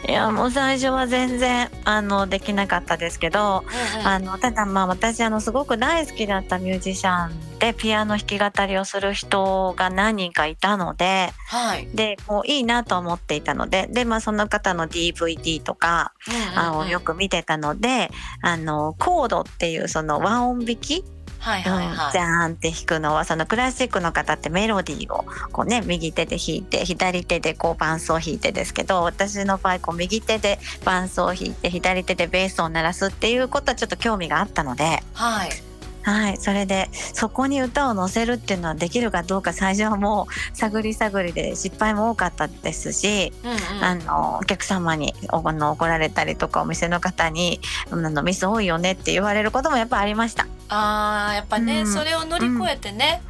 [0.10, 11.88] いやもう最初は全然あのできなかったですけどうんうんあのただまあ私あのすごく大好きだったミュージシャンでピアノ弾き語りをする人が何人かいたのではい。
[11.94, 16.14] でもういいなと思っていたのでで、まあ、その方の DVD とか
[16.56, 18.10] あのよく見てたので
[18.42, 21.06] あのコードっていうその和音弾き、
[21.42, 22.12] はいうんはいはい。
[22.12, 35.04] ジャーンって弾くのはそのクラシックの方ってメロディーをこうね右手で弾いて左手でこう伴奏を弾いてですけど私の場合こう右手で伴奏を弾いて左手でベースを鳴らすっていうことはちょっと興味があったので。
[35.14, 35.71] はい。
[36.04, 43.84] はい、それでそこに歌を乗せるっていうのはできるかどうか最初はもう探り探りで失敗も多かったですし、うんうん。
[43.84, 47.60] あのお客様におあの怒られたりとかお店の方に
[47.92, 50.48] あのミス多いよねって言われることもやっぱありました。
[50.70, 53.22] ああやっぱね、うんそれを乗り越えてね。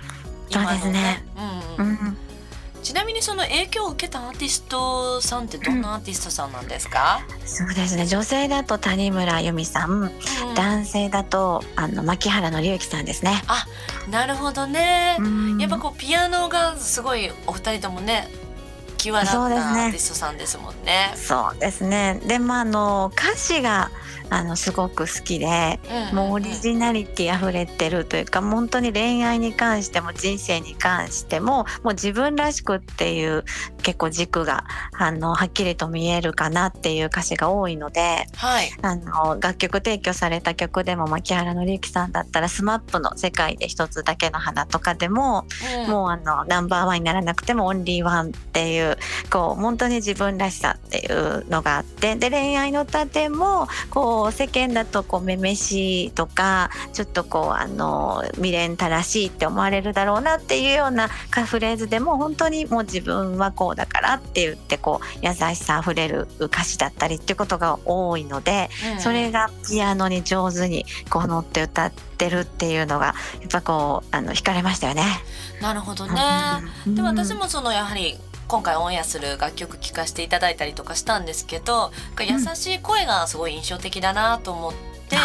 [0.50, 1.24] そうですね。
[1.78, 2.18] うんうんうん、
[2.82, 7.22] ちなみにその影響を受けたアーティストさんってどんなアーティストさんなんですか？
[7.46, 10.12] そうですね女性だと谷村由美さん、うん
[10.56, 13.42] 男性だとあの牧原紀之さんですね。
[14.10, 15.16] なるほどね。
[15.20, 18.28] うんやっぱこうピアノがすごいお二人ともね
[19.26, 19.56] そうで
[19.98, 21.12] すねさんですもんね。
[21.16, 23.90] そうですねでまああの歌詞が
[24.32, 25.80] あのすごく好きで、
[26.12, 33.44] うんもうオリジナリティ溢れてるというか本当に恋愛に関しても人生に関してももう自分らしくっていう
[33.84, 34.66] 結構軸が
[34.98, 38.72] あのはっきりと見えるかなっていう歌詞が多いのではい。
[38.82, 45.46] あの楽曲提供された曲でも牧原紀之さんだったら SMAP の「世界で一つだけの花」とかでも、
[45.86, 48.91] うんもうあのナンバーワンにならなくてもオンリーワンっていう
[49.30, 73.14] こう本当に自分らしさっていうのがあってで恋愛の歌でもこう世間だとこうめめしいとかちょっとこうあの未練たらしいって思われるだろうなっていうようなかフレーズでも本当にもう自分はこうだからって言ってこう優しさあふれる歌詞だったりっていうことが多いので、うんそれがピアノに上手にこう乗って歌ってるっていうのがや
[73.48, 75.04] っぱこうあの惹かれましたよね。
[75.62, 76.14] なるほどね。
[76.86, 78.18] うんで私もそのやはり
[78.52, 85.16] 今回オンエアする楽曲聴かせていただいたりとかしたんですけど、優しい声がすごい印象的だなと思って、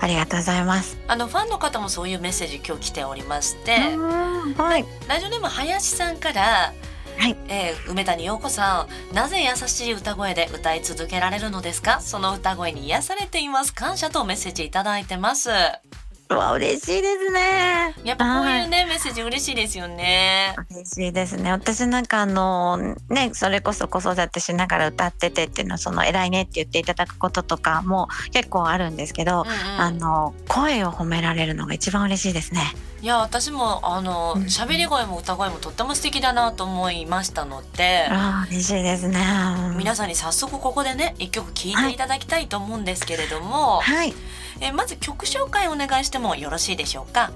[0.00, 0.96] ありがとうございます。
[1.08, 4.84] あのファンの方もそういうメッセージ今日来ておりまして、うんはい。
[5.08, 6.72] ラジオネーム林さんから、
[7.18, 7.36] はい。
[7.48, 11.98] えー梅谷陽子さんなぜ優しい歌声で歌い続けられるのですか？
[12.00, 13.74] その歌声に癒されています。
[13.74, 15.50] 感謝とメッセージいただいてます。
[15.50, 15.52] う
[16.34, 17.94] わ嬉しいですね。
[18.04, 21.52] やっぱこういうね、メッセージ嬉しいですよね嬉しいですね。
[21.52, 32.60] 私なんかあのねそれこそ子育てしながら歌っててっていうのはその偉いねって言っていただくこととかも結構あるんですけど、うんうんあの声を褒められるのが一番嬉しいですね。
[33.02, 39.20] いや私もあのうん喋り声も歌声もとっても素敵だなと思いましたので、ああ嬉しいですね。
[39.76, 44.14] 皆さんに早速ここでね一曲聴いていただきたいと思うんですけれども、はい。
[44.60, 47.30] えまず曲紹介お願いしてもよろしいでしょうか？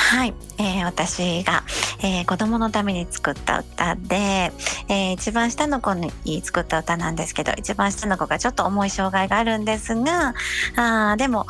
[0.00, 1.64] はい、えー私が、
[2.00, 4.52] えー子供のために作った歌で、
[4.88, 6.12] えー一番下の子に
[6.42, 10.34] 作った歌なんですけど一番下の子がちょっと重い障害があるんですが
[10.76, 11.46] あでも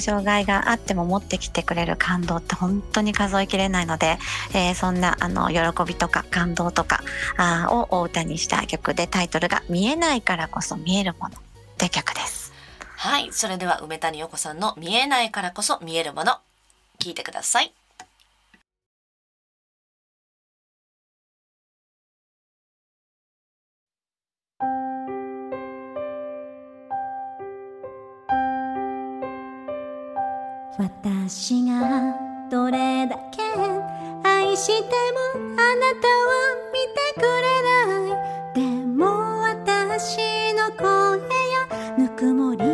[0.00, 4.18] 障害があっても持ってきてくれる感動って本当に数えきれないので、
[4.54, 7.02] えーそんなあの喜びとか感動とか
[7.36, 11.40] あをお歌にした曲でタイトルが「見えないからこそ見えるもの」っ
[11.76, 12.39] て曲です。
[13.00, 13.32] はい。
[13.32, 16.34] それでは梅谷陽子さんの見えないからこそ見えるもの、
[16.98, 17.72] 聞いてください。
[30.76, 32.14] 私が
[32.50, 33.40] どれだけ
[34.28, 34.88] 愛しても
[35.36, 36.34] あなたは
[36.70, 40.18] 見てくれないでも私
[40.52, 40.86] の声
[41.50, 42.69] やぬくもり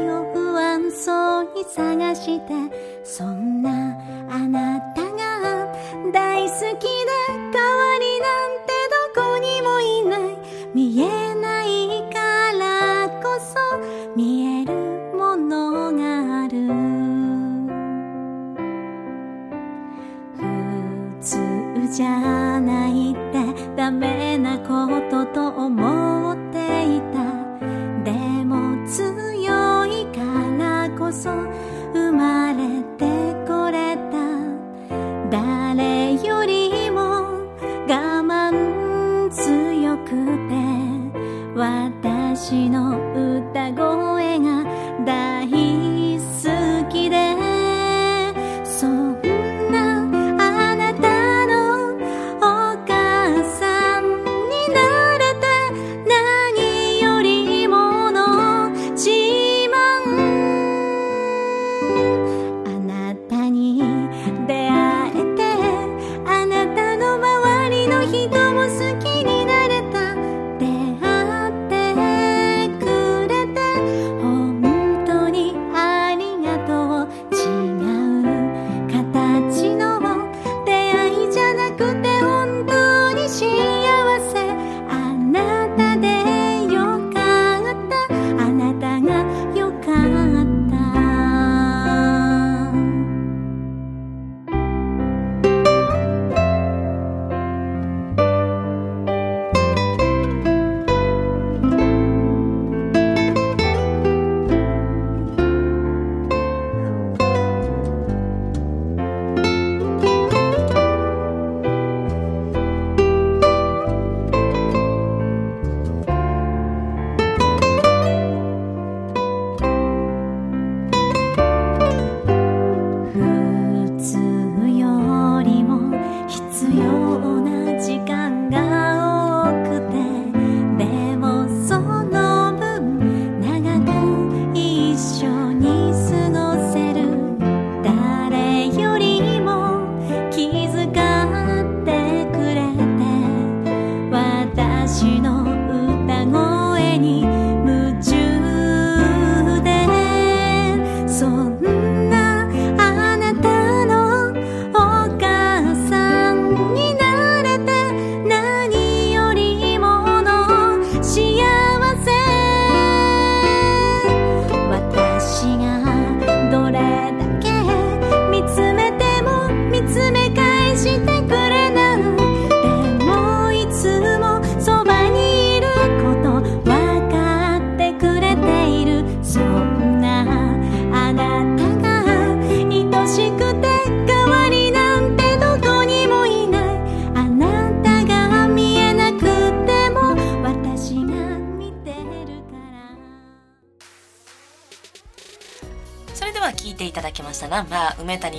[1.06, 2.52] そうに探して
[3.04, 3.70] そんな
[4.28, 5.72] あなたが
[6.12, 6.88] 大好きで
[7.52, 8.72] 代わりなんて
[9.14, 10.36] どこにもいない。
[10.74, 11.04] 見え
[11.36, 12.18] ないか
[12.58, 13.54] らこそ
[14.16, 14.72] 見える
[15.16, 16.66] ものがある。
[20.36, 20.42] 普
[21.20, 21.38] 通
[21.94, 23.44] じゃないって
[23.76, 26.05] ダメなことと思っ
[31.06, 31.30] こそ
[31.92, 32.85] 生まれ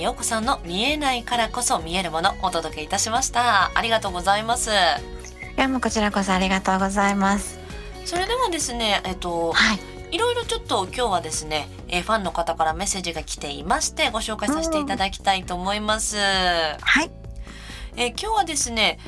[0.08, 3.70] 陽子さんの見えないからこそ見えるものお届けいたしました。
[3.74, 4.70] ありがとうございます。
[4.70, 4.72] い
[5.60, 7.60] やもうこちらこそありがとうございます。
[8.06, 9.78] それではですねえっとはい。
[10.10, 17.10] いろいろちょっと今日はですね、えーファンの方からメッセージが来ていましてご紹介させていただきたいと思います、はい。
[17.96, 18.98] えー今日はですね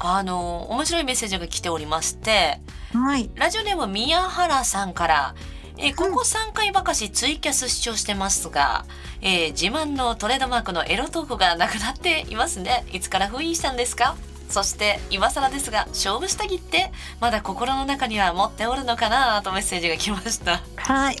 [0.00, 2.60] あの面白いメッセージが来ておりまして
[2.92, 3.30] はい。
[3.36, 5.34] ラジオネーム宮原さんから、
[5.78, 8.84] えーここ3回ばかしツイキャス視聴してますが、
[9.20, 12.84] えー自慢のトレードマークのエロトークがなくなっていますね。
[12.92, 14.14] いつから封印したんですか？
[14.48, 19.42] そして今更ですが勝負下着ってまだ心の中には持っておるのかな？
[19.42, 20.62] とメッセージが来ました。
[20.76, 21.16] はい。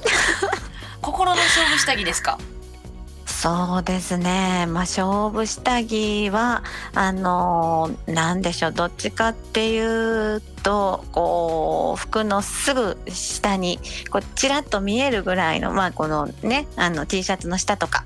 [1.02, 2.38] 心の勝負下着ですか？
[3.42, 4.66] そうですね。
[4.68, 6.62] まあ、勝負下着は、
[6.94, 8.72] あのーなんでしょう。
[8.72, 9.80] どっちかってい
[10.36, 18.04] うと、こう、服のすぐ下に、こう、ちらっと見えるぐらいの、まあ、このね、あの、T シャツの下とか、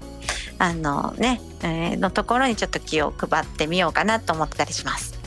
[0.58, 5.18] あのね、えーのところにちょっと気を配ってみようかなと思ったりします。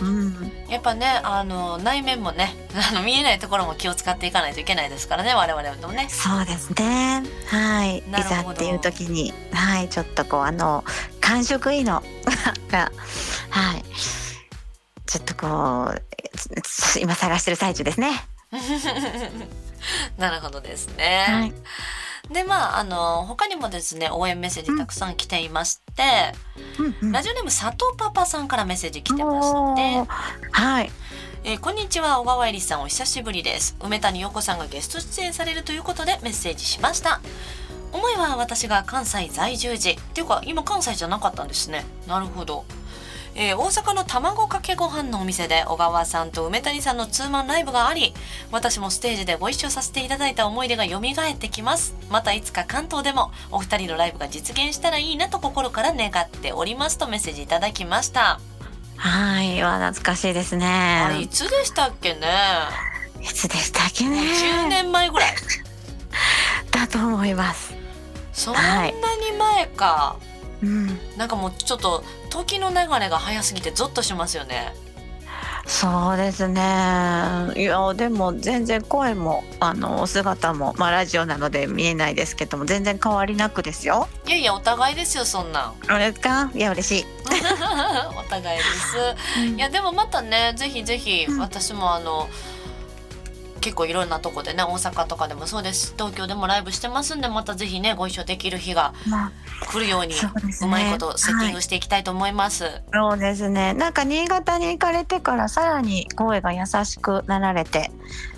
[0.00, 0.28] ううん。
[0.28, 2.54] んやっぱねあの内面もね
[2.90, 7.22] あの見えないところも気を使っていかないといけないですからね我々もねそうですね。
[7.46, 7.98] はい。
[7.98, 10.84] いざっていう時に、はい、ちょっとこうあの
[11.20, 12.02] 感触いいの
[12.70, 12.92] が、
[13.50, 13.84] はい。
[15.06, 16.02] ちょっとこう
[16.62, 18.24] つ今探してる最中ですね。
[20.18, 21.52] なるほどですね、はい。
[22.32, 26.34] でまああの他にもですね応援メッセージたくさん来ていまして、
[26.78, 27.12] うんうん。
[27.12, 30.10] ラジオネーム佐藤パパさんからメッセージ来てまして
[30.52, 30.90] はい。
[31.44, 33.76] えーこんにちは小川えりさんお久しぶりです。
[33.80, 37.20] 梅谷陽子さんがゲスト出演されるということでメッセージしました。
[37.92, 41.86] 思いは私が関西在住時っていうか今関西じゃなかったんですね。
[42.06, 42.64] なるほど、
[43.40, 48.12] えー大阪の卵かけご飯のお店で小川さんと梅谷さんのツーマンライブがあり
[48.50, 58.40] 私もステージでご一緒させていただいた思い出が蘇ってきますまたいつか関東でもお二人のライブが実現したらいいなと心から願っておりますとメッセージいただきました
[58.96, 59.62] はい。
[59.62, 60.66] は懐かしいですね。
[61.06, 62.26] あれいつでしたっけね？
[63.22, 64.18] いつでしたっけね。
[64.64, 65.34] 10年前ぐらい
[66.72, 67.72] だと思います。
[68.32, 68.92] そんなに
[69.38, 70.16] 前か、
[70.62, 70.98] うん。
[71.16, 74.74] なんかもうちょっと時の流れが早すぎてゾッとしますよね
[75.66, 76.62] そうですね。
[77.54, 84.08] いやでも全然声もあのお姿もまあラジオなので見えないですけども全然変わりなくですよ。
[84.26, 86.50] いやいやお互いですよそんなんあれか？
[86.54, 87.06] いや嬉しい。
[88.18, 92.28] お互いですいやでもまたねぜひぜひうん私もあの、
[93.60, 95.94] 結構いろんなとこでね大阪とかでもそうです。
[95.96, 99.32] 東京でもライブしてますんでまたぜひねご一緒できる日がまあ
[99.66, 100.28] 来るようにそ
[100.66, 103.74] うまいことセッティングしていきたいと思います、そうですね。
[103.74, 107.90] なんか新潟に行かれてからさらに声が優しくなられて、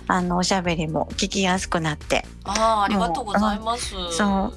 [0.07, 3.95] あのおしゃべりも聞きやすくなって、ああありがとうございます。
[4.11, 4.53] そ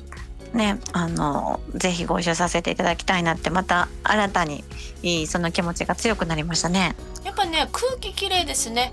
[0.52, 0.56] う。
[0.56, 4.62] ねあのぜひご一緒させていただきたいなってまた新たに
[5.02, 6.94] いいその気持ちが強くなりましたね。
[7.24, 8.92] やっぱね空気きれいですね。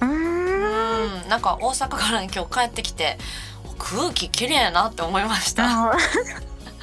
[0.00, 0.43] うーん。
[0.94, 1.28] うん。
[1.28, 3.18] なんか大阪から今日帰ってきて
[3.78, 5.64] 空気きれいなって思いました。
[5.64, 5.96] あ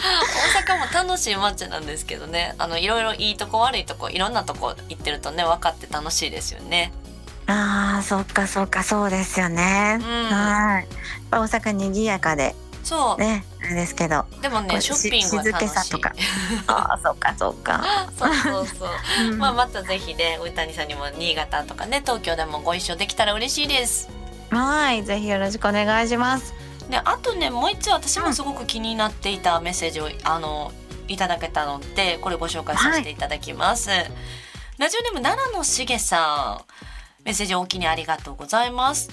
[0.02, 2.56] 大阪も楽しい街なんですけどね。
[2.58, 6.92] あのいろいろいいとこ悪いとこいろんなとこ行ってるとね分かって楽しいですよね。
[7.48, 8.84] あーそっかそっか。
[8.84, 10.00] そうですよね。
[10.00, 10.30] うん。
[10.30, 10.88] はい。
[11.32, 12.56] 大阪にぎやかで
[12.92, 14.26] そう、ねあれですけど。
[14.42, 16.14] でもねショッピングは楽静けさしいとか。
[16.68, 17.82] ああそっかそっか。
[18.20, 18.90] そうそうそう。
[19.32, 19.38] うん。
[19.38, 24.10] まあまたぜひね上谷さんにも新潟とかね東京でもご一緒できたら嬉しいです。
[24.50, 26.54] はいぜひよろしくお願いします。
[26.90, 30.74] であとねもう一つ私もすごく気になっていたメッセージを、あの
[31.08, 33.90] いただけたのでこれご紹介させていただきます、
[34.78, 36.72] ラジオネーム奈良のしげさん。
[37.24, 39.10] メッセージおおきにありがとうございます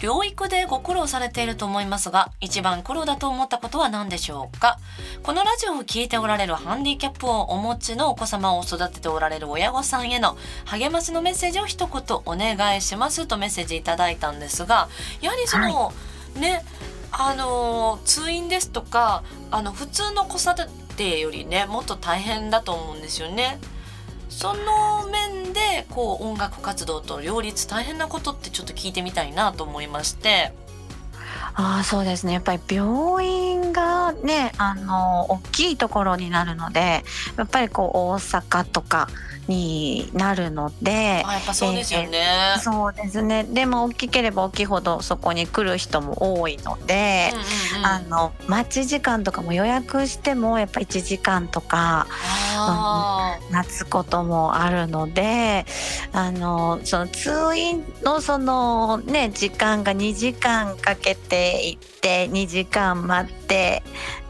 [0.00, 4.78] 療育でご苦労されていると思いますが一番苦労だと思ったことは何でしょうか？
[5.22, 14.88] このラジオを聞いておられるハンディキャップをお持ちのお子様を育てておられる親御さんへの励ましのメッセージを一言お願いしますとメッセージいただいたんですが
[15.20, 15.92] やはりその、
[16.34, 16.64] ね
[17.12, 23.58] あのー通院ですとかあの普通の子育てよりねもっと大変だと思うんですよね。
[24.40, 30.54] その面でこう音楽活動と両立大変なことってちょっと聞いてみたいなと思いまして。
[31.52, 32.32] ああそうですね。
[32.32, 37.04] やっぱり病院がねあの大きいところになるので
[37.36, 39.08] やっぱりこう大阪とか
[39.46, 42.54] になるのであやっぱそうですよね。
[42.62, 43.44] そうですね。
[43.44, 47.44] でも大きければ大きいほどそこに来る人も多いのでうん、うん
[47.80, 47.86] うん。
[47.86, 52.06] あの待ち時間とかも予約してもやっぱ1時間とか
[52.68, 55.64] あ待つこともあるので
[56.12, 63.82] あのその通院のそのね時間が2時間かけて行って2時間待って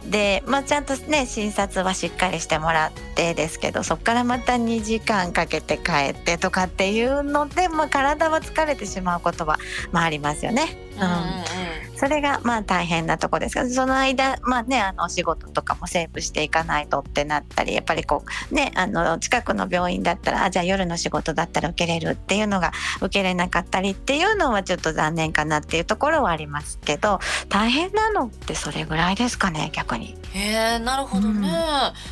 [0.08, 9.58] で、まあ、ちゃんとね診察はしっかりしてもらってですけどそこからまた2時間かけて帰ってとかっていうので、まあ、体は疲れてしまうことは、
[9.92, 10.76] まあ、ありますよね。
[10.96, 27.20] ーうんうんうんそれがまあ大変なとこですけどその間まあねあのお仕事とかもセーブしていかないとってなったりやっぱりこうねあの近くの病院だったらあじゃあ夜の仕事だったら受けれるっていうのが受けれなかったりっていうのはちょっと残念かなっていうところはありますけど
[27.60, 30.16] 大変なのってそれぐらいですかね逆に。
[30.32, 31.50] へえなるほどね。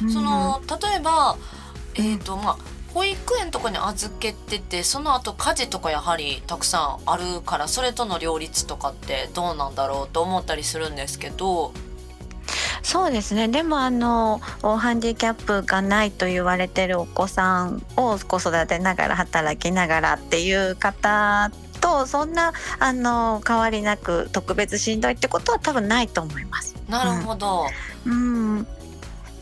[0.03, 1.39] うんその例えば
[1.95, 2.57] えっ、とまあ
[2.93, 11.73] 保育園とかに預けててその後家事とかやはりたくさんあるからそれとの両立とかってどうなんだろうと思ったりするんですけど
[12.83, 26.77] そうですねでもあのハンディキャップがないと言われてるお子さんを子育てながら働きながらっていう方とそんなあの変わりなく特別しんどいってことは多分ないと思います。
[26.89, 27.67] なるほど、
[28.07, 28.67] うん、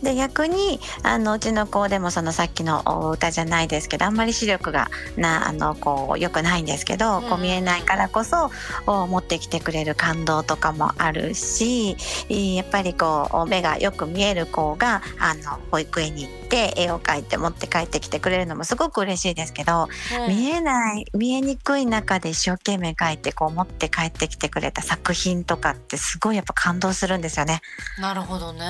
[0.06, 8.50] で逆にあのうちの子でもそのさっきのお歌じゃないですけどあんまり視力がなあのこう良くないんですけど、うんこう見えないからこそ
[8.86, 11.96] お持ってきてくれる感動とかもあるし
[12.28, 19.88] いやっぱりこう目がよく見える子があの保育園に行って絵を描いて持って帰ってきてくれるのもすごく嬉しいですけど、
[20.28, 27.60] うん見えない見えにくい中で一生懸命描いてこう持って帰ってきてくれた作品とかってすごいやっぱ感動するんですよね。
[27.98, 28.66] なるほどね。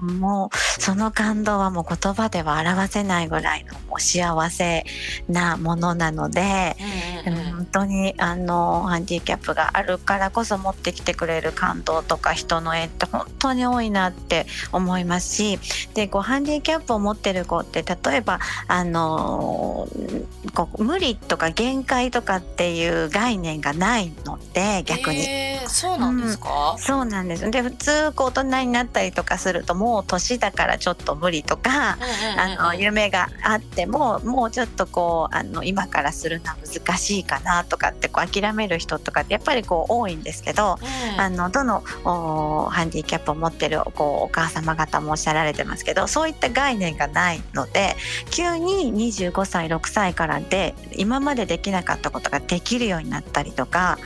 [0.00, 4.84] うんもうその感動はもう言葉では表せないぐらいのもう幸せ
[5.28, 6.76] なものなので、
[7.24, 15.58] うんうんうん本当にあのハンディキャップがあるからこそ持ってきてくれる感動とか人の絵って本当に多いなって思いますし
[15.94, 18.38] でこうハンディキャップを持ってる子って例えば
[18.68, 19.88] あの
[20.54, 25.20] こう無理とか限界とかっていう概念がないので逆に。
[25.20, 26.76] えーそうなんですか？
[26.78, 31.98] そうなんですで普通こう大人になったりとかするともう年だからちょっと無理とか、
[32.36, 47.94] あの夢があってももうちょっとこうあの今からするのは難しいかなとかってこう諦める人とかってやっぱりこう多いんですけど、うんあのどのおハンディキャップを持ってるこうお母様方もおっしゃられてますけどそういった概念がないので
[48.30, 53.98] 急に25歳6歳からで今までできなかったことができるようになったりとか。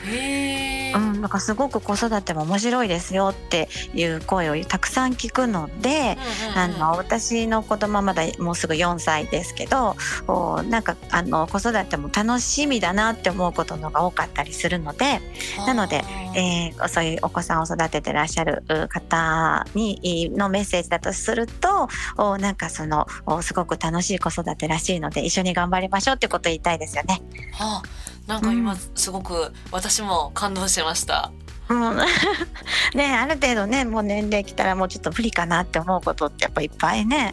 [0.94, 6.07] うん、なんかすごく子育ても面白いですよっていう声をたくさん聞くので、
[6.54, 9.96] あの私の子供はまだもうすぐ4歳ですけど
[10.26, 15.20] おなんかあの子育ても楽しみだなって思うことのが多かったりするので、
[15.66, 16.04] なので
[16.34, 27.20] えーそういうお子さんを育ててらっしゃるう方にのメッセージだとするとおなんかそのおすごく楽しい子育てらしいので一緒に頑張りましょうってことを言いたいですよね。
[27.52, 31.32] はあ、なんか今うんすごく私も感動しました。
[31.32, 31.47] うん、
[32.94, 37.32] ねある程度ねもう年齢来たらもうちょっと無理かなって思うことってやっぱいっぱいねね。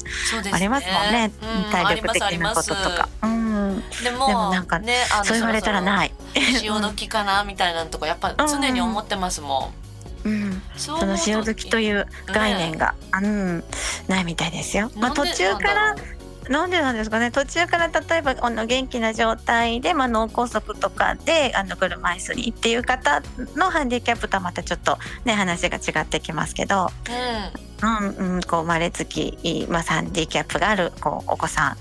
[0.52, 3.10] ありますもんね、うん体力的なこととか。
[3.24, 5.84] うん、でもでもなんかね、そう言われたらい。
[5.84, 6.12] ない。
[6.60, 9.74] 潮時かなみたいなのとかやっぱ 常に思ってますも
[10.26, 10.28] ん。
[10.28, 13.64] うん、そその潮時とういう概念が、うん、
[14.08, 14.92] ないみたいですよ。
[14.96, 15.96] まあ、途中から
[16.50, 23.22] なんでなんですかね途中から例えばあの元気な状態で、まあ、脳梗塞とかであの車椅子にっていう方
[23.56, 26.90] のハンディキャップとはまたちょっとね話が違ってきますけど、
[27.82, 31.76] うん、うんうん、こう生まれつき、まあ、ハンディキャップがあるこうお子さ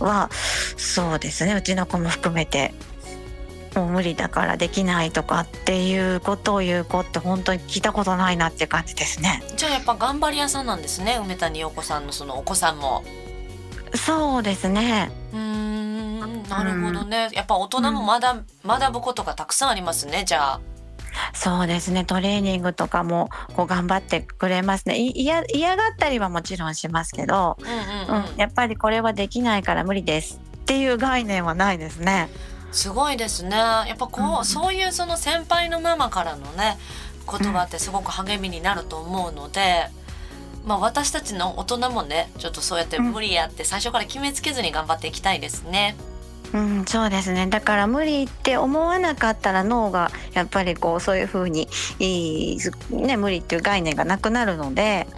[0.00, 0.30] んは
[0.76, 2.72] そうですねうちの子も含めて。
[3.74, 9.44] もう無理だからできないとかっていうことを言う子って本当に聞いたことないなっていう感じですね。
[9.56, 13.04] じゃあやっぱ頑張り屋さんなんですね梅谷陽子さんのそのお子さんも。
[13.94, 15.10] そうですね。
[15.32, 18.36] うーんなるほどね、やっぱ大人もまだ、
[18.66, 20.60] 学ぶことがたくさんありますねじゃあ。
[21.34, 22.04] そうですね。
[22.04, 24.96] トレーニングとかもこう頑張ってくれますね。
[24.96, 32.28] い嫌嫌がったりはもちろんしますけど、うんうんうんうん、やっぱりこれはできないから無理ですっていう概念はないですね。
[32.72, 36.78] すごいですねやっぱこう、うんそういうその先輩のママからのね
[37.26, 39.88] 言葉ってすごく励みになると思うので、
[40.70, 45.96] まあ私たちの大人もねちょっとそうやって無理やって最初から決めつけずに頑張っていきたいですね。
[46.52, 47.48] うん、そうですね。
[47.48, 51.68] だから無理って思わなかったら脳がやっぱりこうそういうふうに
[51.98, 52.58] いい
[52.90, 55.08] ね無理っていう概念がなくなるので。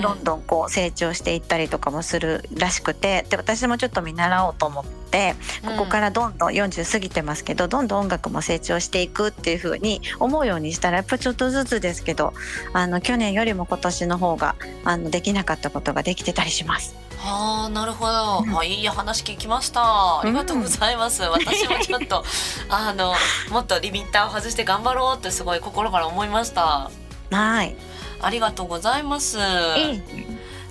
[0.00, 5.34] どんどんこう成長していったりとかもするらしくてで私もちょっと見習おうと思って
[5.64, 12.32] ここからどんどん40過ぎてますけど、どんどん音楽も成長していくっていう風に思うようにしたらやっぱちょっとずつですけど
[12.72, 16.94] あの去年よりも今年の方があのできなかったことができてたりします。
[17.18, 18.58] はあなるほど、うん。
[18.58, 19.82] あいい話聞きました。
[19.82, 22.24] ありがとうございます、私もちょっと
[22.70, 23.14] あの
[23.50, 26.90] もっとリミッターを外して頑張ろうってすごい心から思いました。
[27.30, 27.76] はい。
[28.22, 29.38] ありがとうございます。
[29.38, 30.02] いい。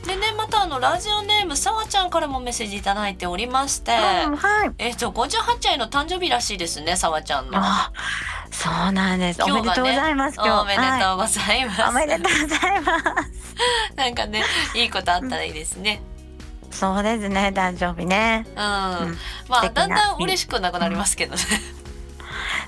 [0.06, 4.72] でねまたあのラジオネームさわちゃんからもメッセージいただいておりまして、うんはい。
[4.78, 7.92] えっ、と58歳の誕生日らしいですねさわちゃんのあ、
[8.52, 9.40] そうなんです。
[9.40, 10.40] ねめでとうございます。
[10.40, 11.90] おめでとうございます、はい。
[11.90, 13.96] おめでとうございます。
[13.96, 14.44] なんかね
[14.76, 16.02] いいことあったらいいですね
[16.72, 17.52] そうですね。
[17.54, 18.46] 誕生日ね。
[18.48, 18.56] うん、ん
[19.50, 21.42] まあだんだん嬉しくなくなりますけどね、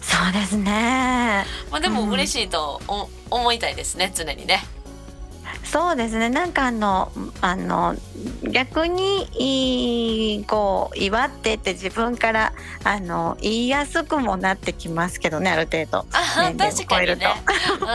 [0.01, 1.45] そうですね。
[1.69, 4.63] まあでもうん嬉しいとお思いたいですね常にね
[5.63, 6.29] そうですね。
[6.29, 7.95] なんかあのあの
[8.43, 12.53] 逆にいいこう祝ってって自分から
[12.83, 16.05] あの言いやすくもなってきますけどねある程度。
[16.11, 17.43] あ年齢を確かにね。
[17.79, 17.85] 超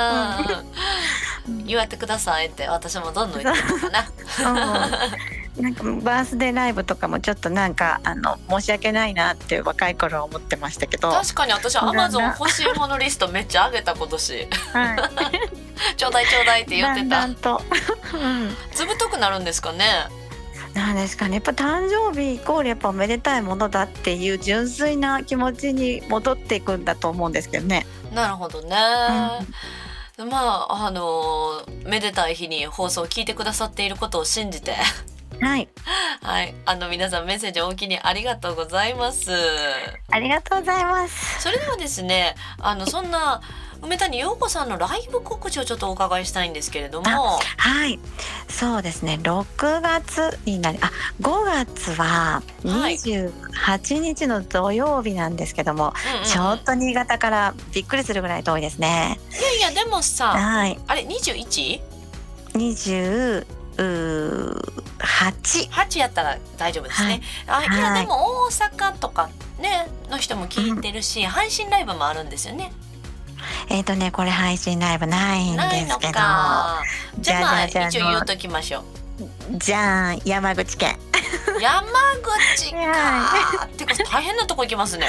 [1.51, 1.69] うんうん。
[1.69, 4.09] 祝ってくださいって私もどんどん言ってるかな。
[5.21, 14.35] うんなんかバースデーライブとかもちょっとなんかあの申し訳ないなって若い頃は思ってましたけど、確かに私アマゾン欲しいものリストめっちゃ上げた今年。
[14.35, 14.47] はい、
[15.97, 17.09] ちょうだいちょうだいって言ってた。
[17.09, 17.63] だんと、
[18.15, 19.85] うん、ずぶとくなるんですかね？
[20.75, 21.37] なんですかね。
[21.37, 27.87] やっぱ誕生日イコールやっぱおめでたいものだっていう純粋な気持ちに戻っていくんだと思うんですけどね。
[28.13, 29.47] なるほどね、ま
[30.69, 34.75] ああのめでたい日に放送を聞いてくださっていることを信じて
[35.41, 35.69] はい、
[36.23, 36.55] はい。
[36.65, 39.31] あの皆さんメッセージおおきにありがとうございます。
[40.11, 41.43] ありがとうございます。
[41.43, 43.43] それではですねあのそんな
[43.83, 47.39] 梅谷陽子さんのライブ告知をちょっとお伺いしたいんですけれども。
[47.59, 47.99] はい、
[48.49, 49.19] そうですね。
[49.23, 52.95] 6月になり、あ、5月ははい。
[52.95, 59.19] 28日の土曜日なんですけども、うんうんちょっと新潟からびっくりするぐらい遠いですね。
[59.31, 61.05] いやいやでもさはい、あれ
[63.77, 64.77] 21?
[64.99, 68.01] 28 8やったら大丈夫ですね、あいやはい。
[68.03, 72.73] でも大阪とかねの人も聞いてるし、配信ライブもあるんですよね。
[73.69, 76.13] えっ、とねこれ配信ライブないんですけど。
[76.15, 76.83] か。
[77.19, 78.85] じゃあまあ一応言うときましょう。
[79.59, 80.99] じゃん山口県。
[81.61, 81.83] 山
[82.57, 82.79] 口か。
[82.79, 85.09] はてか大変なとこ行きますね。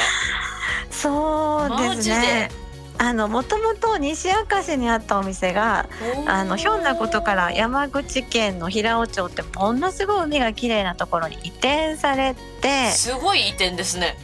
[0.91, 2.66] そうですね
[2.99, 5.87] あのもともと西明石にあったお店が
[6.25, 12.91] あのひょんなことから山口県の平尾町ってものすごい海が綺麗なところに移転されて。
[12.91, 14.17] すごい移転ですね。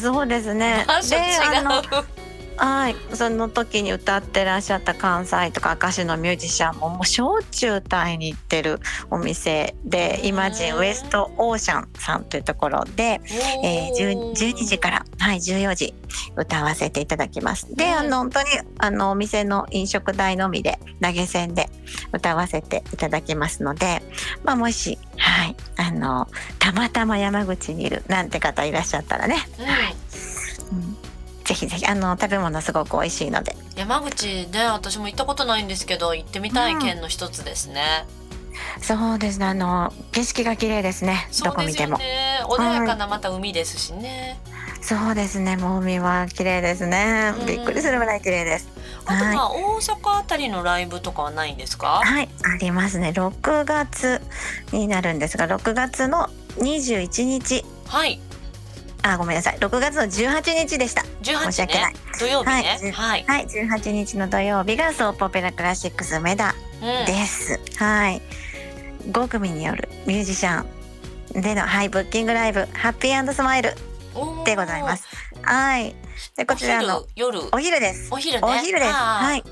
[0.00, 0.84] そうですね。
[0.88, 1.20] 場所違
[1.58, 1.82] あのう
[2.56, 2.96] はい。
[3.12, 8.80] その時に歌ってらっしゃった関西とか明石のミュージシャンももうしょっちゅう歌いに行ってる
[9.10, 13.20] お店でイマジンウエストオーシャンさんというところで、
[13.62, 15.94] えー、10 12時から、はい、14時
[16.36, 17.74] 歌わせていただきます。
[17.74, 17.92] で、うん。
[17.92, 18.46] あの本当に
[18.78, 21.68] あのお店の飲食代のみで投げ銭で
[22.12, 24.02] 歌わせていただきますので、
[24.44, 26.28] まあ、もし、はい、あの
[26.58, 29.36] たまたま山口にいるなんて方いらっしゃったらね、
[30.72, 30.78] うん。
[30.78, 30.96] うん、
[31.44, 33.54] ぜひぜひあの食べ物すごく美味しいので。
[33.76, 38.06] 山口ね私も行ったことないんですけど行ってみたい県の一つですね、
[38.80, 41.98] そうですねあの景色が綺麗ですねどこ見ても。
[41.98, 44.38] ね穏やかなまた海ですしね、
[44.80, 47.34] そうですねもう海は綺麗ですね。
[47.38, 47.46] うん。
[47.46, 48.68] びっくりするぐらい綺麗です。
[49.06, 52.00] あとまあ大阪あたりのライブとかはないんですか？
[52.04, 53.10] はいありますね。
[53.10, 54.22] 6月
[54.72, 57.64] になるんですが6月の21日。
[57.86, 58.20] はい
[59.06, 59.58] あごめんなさい。
[59.58, 61.02] 6月の18日でした。
[61.22, 61.52] 18ね。
[61.52, 61.94] 申し訳ない。
[62.18, 62.92] 土曜日ね。
[62.94, 63.24] はい。
[63.24, 63.46] はい、はい。
[63.46, 67.06] 18日の土曜日がソープオペラクラシックス梅田うん。
[67.06, 68.22] です、はい。
[69.10, 70.64] 5組によるミュージシャ
[71.36, 73.32] ンでのハイブッキングライブハッピー。
[73.34, 73.74] スマイル
[74.46, 75.06] でございます。
[75.42, 75.94] はい。
[76.34, 77.26] でこちらのお昼。
[77.36, 78.08] 夜お昼です。
[78.10, 78.46] お昼ね。
[78.46, 78.90] お昼です。
[78.90, 79.44] はい。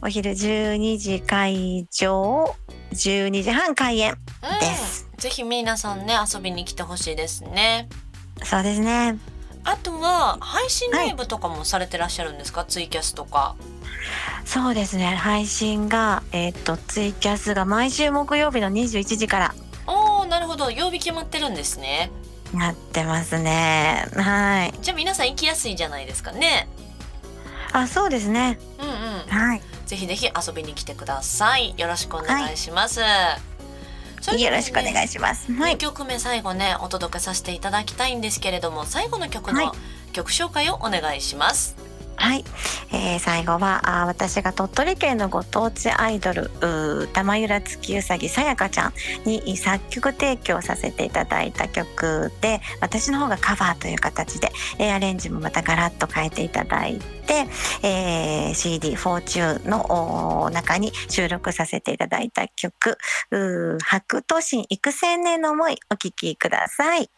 [0.00, 2.54] お昼12時会場、
[2.92, 4.60] 12時半開演うん。
[4.60, 5.04] です。
[5.24, 7.88] ぜひ皆さんね遊びに来てほしいですね
[8.42, 9.18] そうですね。
[9.64, 13.56] あとは配信ライブとかもされてらっしゃるんですか、ツイキャスとか
[14.44, 15.06] そうですね。
[15.06, 19.54] 配信が、えっ、と、ツイキャスが毎週木曜日の21時から
[19.86, 22.10] おーなるほど曜日決まってるんですね
[22.52, 24.06] なってますね。
[24.14, 24.74] はい。
[24.80, 26.68] じゃあ皆さん行きやすいんじゃないですかね
[27.72, 28.58] あ、そうですね。
[28.78, 28.94] うんうん
[29.28, 29.62] はい。
[29.86, 33.53] ぜひぜひ遊びに来てくださいよろしくお願いします、はね
[34.32, 35.52] よろしくお願いします。
[35.52, 35.78] は2い。
[35.78, 39.74] 曲目最後ねお届けさせていただきたいんですけれども最後の曲はいの
[40.12, 41.76] 曲紹介をお願いします、
[42.16, 42.44] はい、
[42.92, 48.92] えー最後はあ私が鳥取県のご当地アイドルう玉浦月うさぎさやかちゃん
[49.24, 57.46] に作曲提供させていただいた曲で私の方がカバーという形で、えーアレンジもまたガラッと変えていただいて、
[57.82, 62.98] えー CD「フォーチューのおー中に収録させていただいた曲
[63.30, 67.10] 「う白都心幾千年の思い」お聴きください。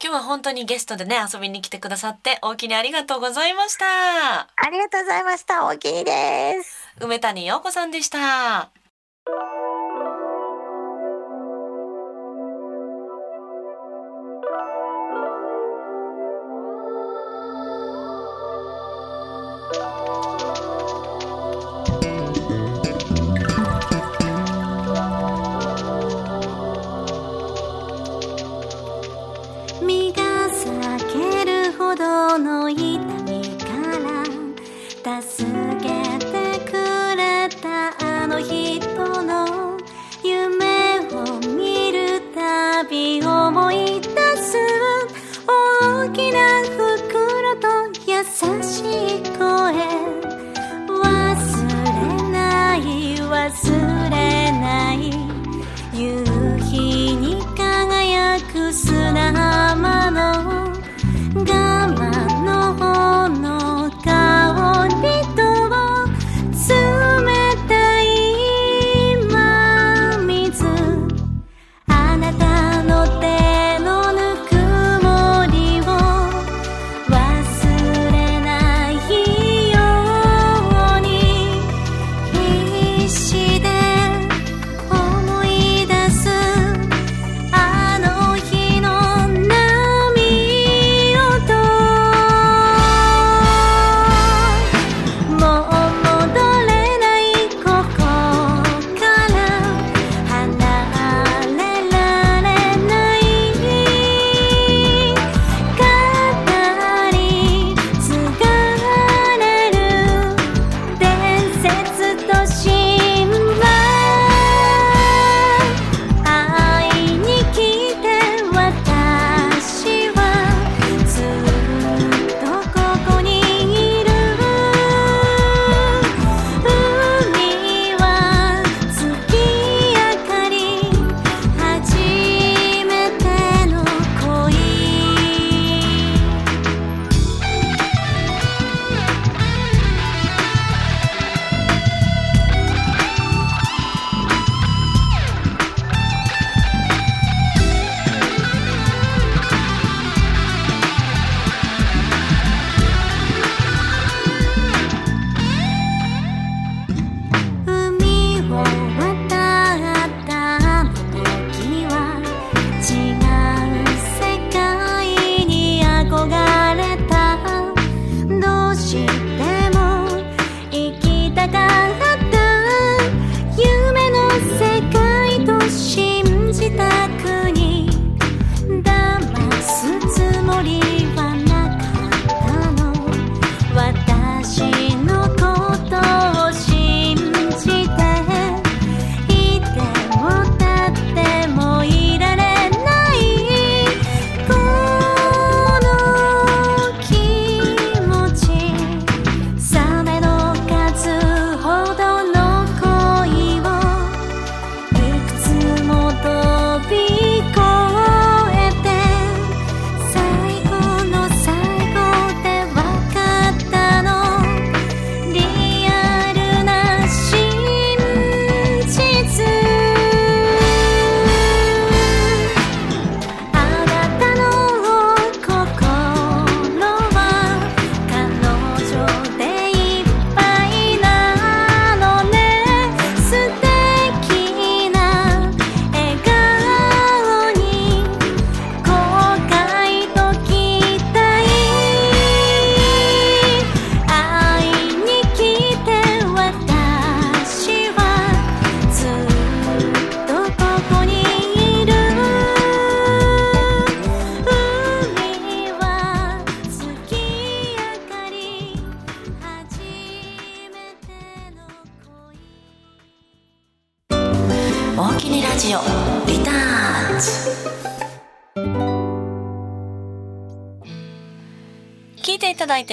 [0.00, 5.64] 今日は本当にゲストでね遊びに来てくださって大きにありがとうございましたありがとうございました。
[5.64, 6.86] おおきにです。
[7.00, 8.70] 梅谷陽子さんでした
[48.62, 49.48] しい声。
[50.86, 51.02] 忘
[51.84, 55.17] れない忘れない。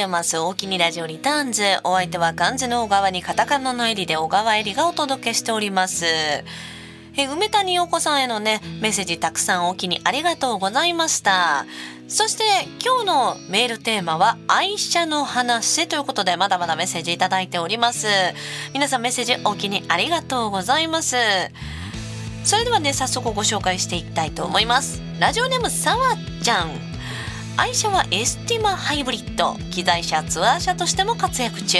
[0.05, 0.37] います。
[0.37, 1.63] 大きにラジオリターンズ。
[1.83, 6.05] お相手は漢字の小川にカタカナの襟で小川襟がお届けしております。
[7.17, 11.65] え梅谷陽子さんへのねメッセージたくさんおきにありがとうございました。
[12.07, 12.43] そして
[12.85, 18.07] 今日のメールテーマは愛車の話ということでまだまだメッセージいただいております。
[18.73, 21.15] 皆さんメッセージおきにありがとうございます。
[22.43, 25.01] それではね早速ご紹介していきたいと思います。
[25.19, 26.84] ラジオネームさわちゃん。
[27.57, 29.55] 愛車はエスティマハイブリッド。
[29.71, 31.77] 機材車ツアー車としても活躍中。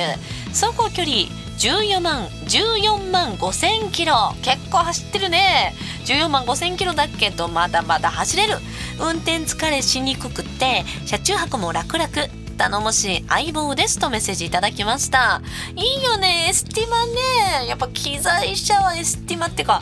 [0.50, 1.16] 走行距離
[1.58, 4.14] 14万14万5千キロ。
[4.42, 5.74] 結構走ってるね。
[6.06, 8.56] 14万5千キロだけどまだまだ走れる。
[9.00, 12.10] 運転疲れしにくくて車中泊も楽々。
[12.58, 15.42] 頼もしい相棒ですとメッセージいただきました。
[15.76, 17.68] いいよねエスティマね。
[17.68, 19.82] やっぱ機材車はエスティマってか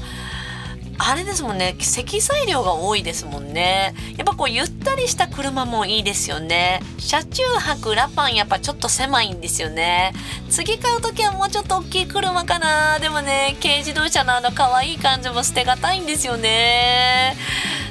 [1.06, 3.94] あれですもんね積載量が多いですもんね。
[4.18, 6.82] やっぱこうゆったりした車もいいですよね。
[6.98, 10.14] 車中泊ラパンやっぱちょっと狭いんですよね。
[10.50, 13.00] 次買う時はもうちょっと大きい車かな。
[13.00, 17.36] でもね軽自動車のあの可愛い感じも捨てがたいんですよね。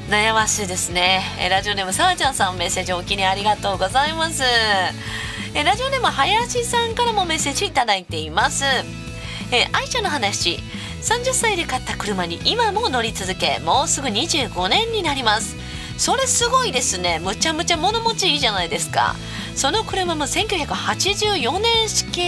[0.09, 1.23] 悩ましいですね。
[1.51, 4.43] ラジオネームさあちゃんさんメッセージお気にありがとうございます。
[5.55, 8.65] えラジオネーム林さんからもメッセージいただいています。
[9.53, 10.59] え愛車の話。
[11.03, 15.57] 30歳で買った車に今も乗り続けもうすぐ25年になります。
[15.99, 17.19] それすごいですね。
[17.19, 19.15] むちゃむちゃ物持ちいいじゃないですか。
[19.55, 22.23] その車も1984年式。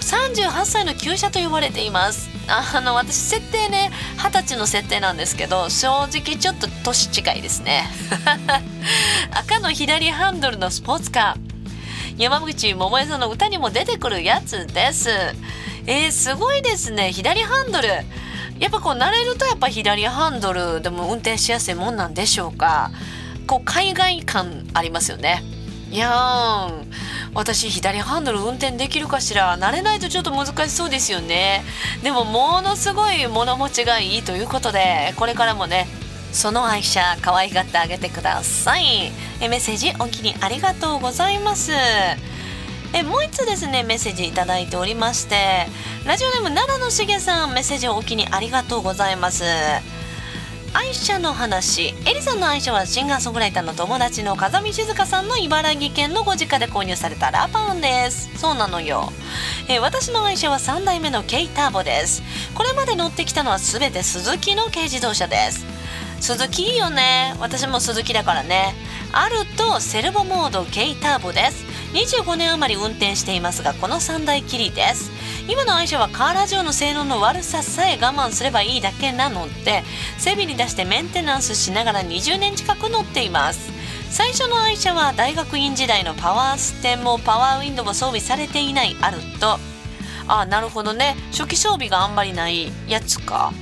[0.00, 2.28] 38歳の旧車と呼ばれています。
[2.48, 7.88] あの私設定ね二十歳の設定なんですけど正直ちょっと年近いですね。
[9.32, 12.22] 赤の左ハンドルのスポーツカー。
[12.22, 15.10] 山口百恵さんの歌にも出てくるやつです。
[15.86, 17.12] えー、すごいですね。
[17.12, 17.88] 左ハンドル。
[18.58, 22.90] やっぱこう慣れるとやっぱ左ハンドルでも運転しやすいもんなんでしょうか。
[23.46, 25.42] こう海外感ありますよね。
[25.90, 26.84] いやー
[27.34, 29.56] 私左ハンドル運転できるかしら。
[29.56, 31.62] 慣れないとちょっと難しそうですよね。
[32.02, 35.86] でもものすごい物持ちがいいということでこれからもね
[36.32, 39.12] その愛車可愛がってあげてください。
[39.40, 41.70] えメッセージお気にありがとうございます。
[42.96, 45.66] えもう一つですねメッセージいいておりまして
[46.06, 49.44] ラジオネーム奈良のしげさんメッセージをお気にありがとうございます。
[50.72, 58.30] 愛車の話エリさんの愛車はシンガーソングライターの友達の風見静香さんの茨城県のご実家で購入されたラパンです。
[58.38, 59.10] そうなのよ。
[59.68, 62.22] え私の愛車は3代目の軽ターボです。
[62.54, 65.66] これまで乗ってきたのは全てスズキの軽自動車です。
[66.20, 67.34] スズキいいよね。
[67.40, 68.74] 私もスズキだからね。
[69.12, 71.75] アルとセルボモード軽ターボです。
[71.96, 75.10] 25年余り運転していますがこの3台きりです。
[75.48, 79.82] 今の愛車はカーラジオの性能の悪ささえ我慢すればいいだけなので
[80.18, 83.72] 整備に出してメンテナンスしながら20年近く乗っています。
[84.10, 89.58] 最初の愛車は大学院時代のパワーステンもパワーウィンドウも装備されていないあると
[90.28, 91.16] あなるほどね。
[91.32, 93.54] 初期装備があんまりないやつか。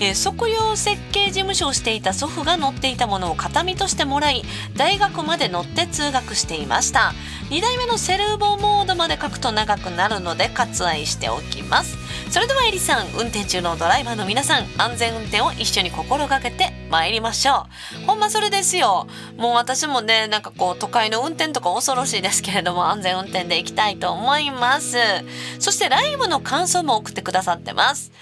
[0.00, 4.42] えー、測量設計事務所をしていた祖父が乗っていたものを形見としてもらい
[4.76, 7.12] 大学まで乗って通学していました。
[7.50, 11.96] 2台目のセルボモードまで書くと長くなるので割愛しておきます。
[12.30, 17.66] それではエリさん運転中のドライバーの皆さん安全運転を一緒に心がけて参りましょ
[18.02, 18.06] う。
[18.06, 19.06] ほんまそれですよ。
[19.38, 24.98] もう私もねなんかこう都会の運転とか恐ろしいですけれども安全運転で行きたいと思います。
[25.58, 28.12] そしてライブの感想も送ってくださってます、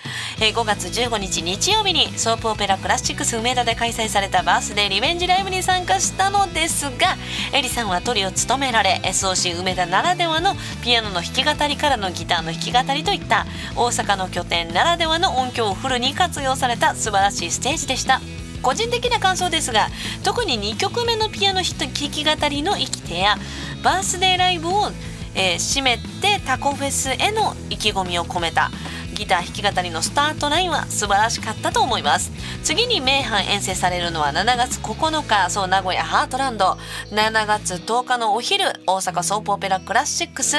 [0.41, 7.17] えー、5月15日日曜日にソープオペラクラシックス梅田で開催されたバースデーリベンジライブに参加したのですが
[7.53, 18.21] エリさんはトリを務められ SOC 梅田ならではのピアノの弾き語りからのギターの弾き語りといった大阪の拠点ならではの音響をフルに活用された素晴らしいステージでした。
[18.63, 19.89] 個人的な感想ですが
[20.25, 23.37] 特に2曲目のピアノ弾き語りの生き手や
[23.85, 24.91] バースデーライブを、
[25.37, 28.71] えー、締めてタコフェスへの意気込みを込めた
[29.17, 32.31] ギター弾き語りのスタートラインは素晴らしかったと思います。
[32.63, 36.77] 次に名阪遠征されるのは7月9日そう名古屋ハートランド。
[37.11, 40.57] 7月10日のお昼大阪ソープオペラクラシックス。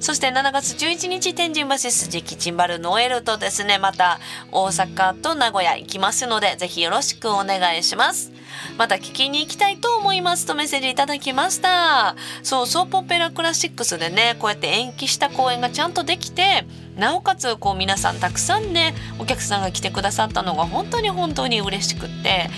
[0.00, 3.78] そして7月11日天神橋筋キッチンバルノエルとですね。
[3.78, 4.18] また
[4.50, 8.32] 大阪と名古屋行きますのでぜひよろしくお願いします。
[8.78, 10.46] また聞きに行きたいと思います。
[10.46, 12.16] とメッセージいただきました。
[12.42, 16.64] そうソープオペラクラシックスでねこうやって延期した公演がちゃんとできて
[16.98, 22.50] なおかつこう皆さんたくさんねお客さんが来てくださったのが本当に本当に嬉しくって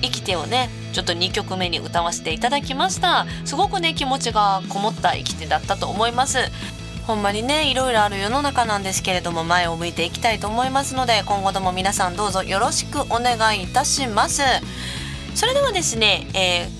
[0.00, 3.26] 生きてをねちょっと2曲目に歌わせていただきました。
[3.44, 6.38] すごくね気持ちがこもった生きてだったと思います。
[7.06, 14.42] ほんまにねいろいろある世の中なんですけれども前を向いていきたいと思いますので今後とも皆さんどうぞよろしくお願いいたします。
[15.34, 16.77] それではですね、えー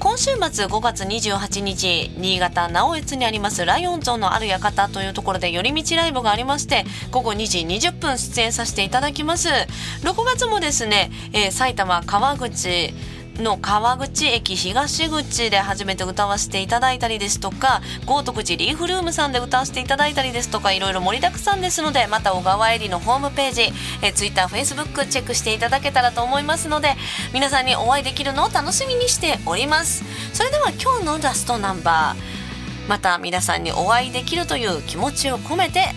[0.00, 9.50] 今週末5月28日新潟直江津にありますライオン像のある館というところで寄り道ライブがありまして午後2時20分出演させていただきます。
[9.50, 12.94] 6月もですね、えー埼玉川口
[13.38, 23.62] の川口駅東口で初めて歌わせていただいたりですとか豪徳寺リーフルームさんで歌わせていただいたりですとかいろいろ盛りだくさんですのでまた小川えりのホームページ
[24.02, 26.94] え Twitter、Facebook チェックしていただけたらと思いますので
[27.32, 30.04] 皆さんにお会いできるのを楽しみにしております。
[30.32, 35.94] それでは今日のラストナンバーまた皆さんにお会いできるという気持ちを込めて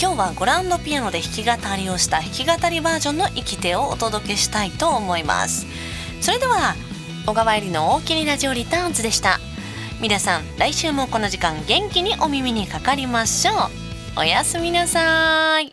[0.00, 5.66] 今日はグランドピアノで弾き語りをした弾き語りバージョンの「生きて」をお届けしたいと思います。
[6.26, 6.74] それでは
[7.24, 9.38] 小川えりの大きにラジオリターンズでした。
[10.02, 13.56] 皆さん来週もこの時間元気にお耳にかかりましょう。
[14.22, 15.72] おやすみなさい。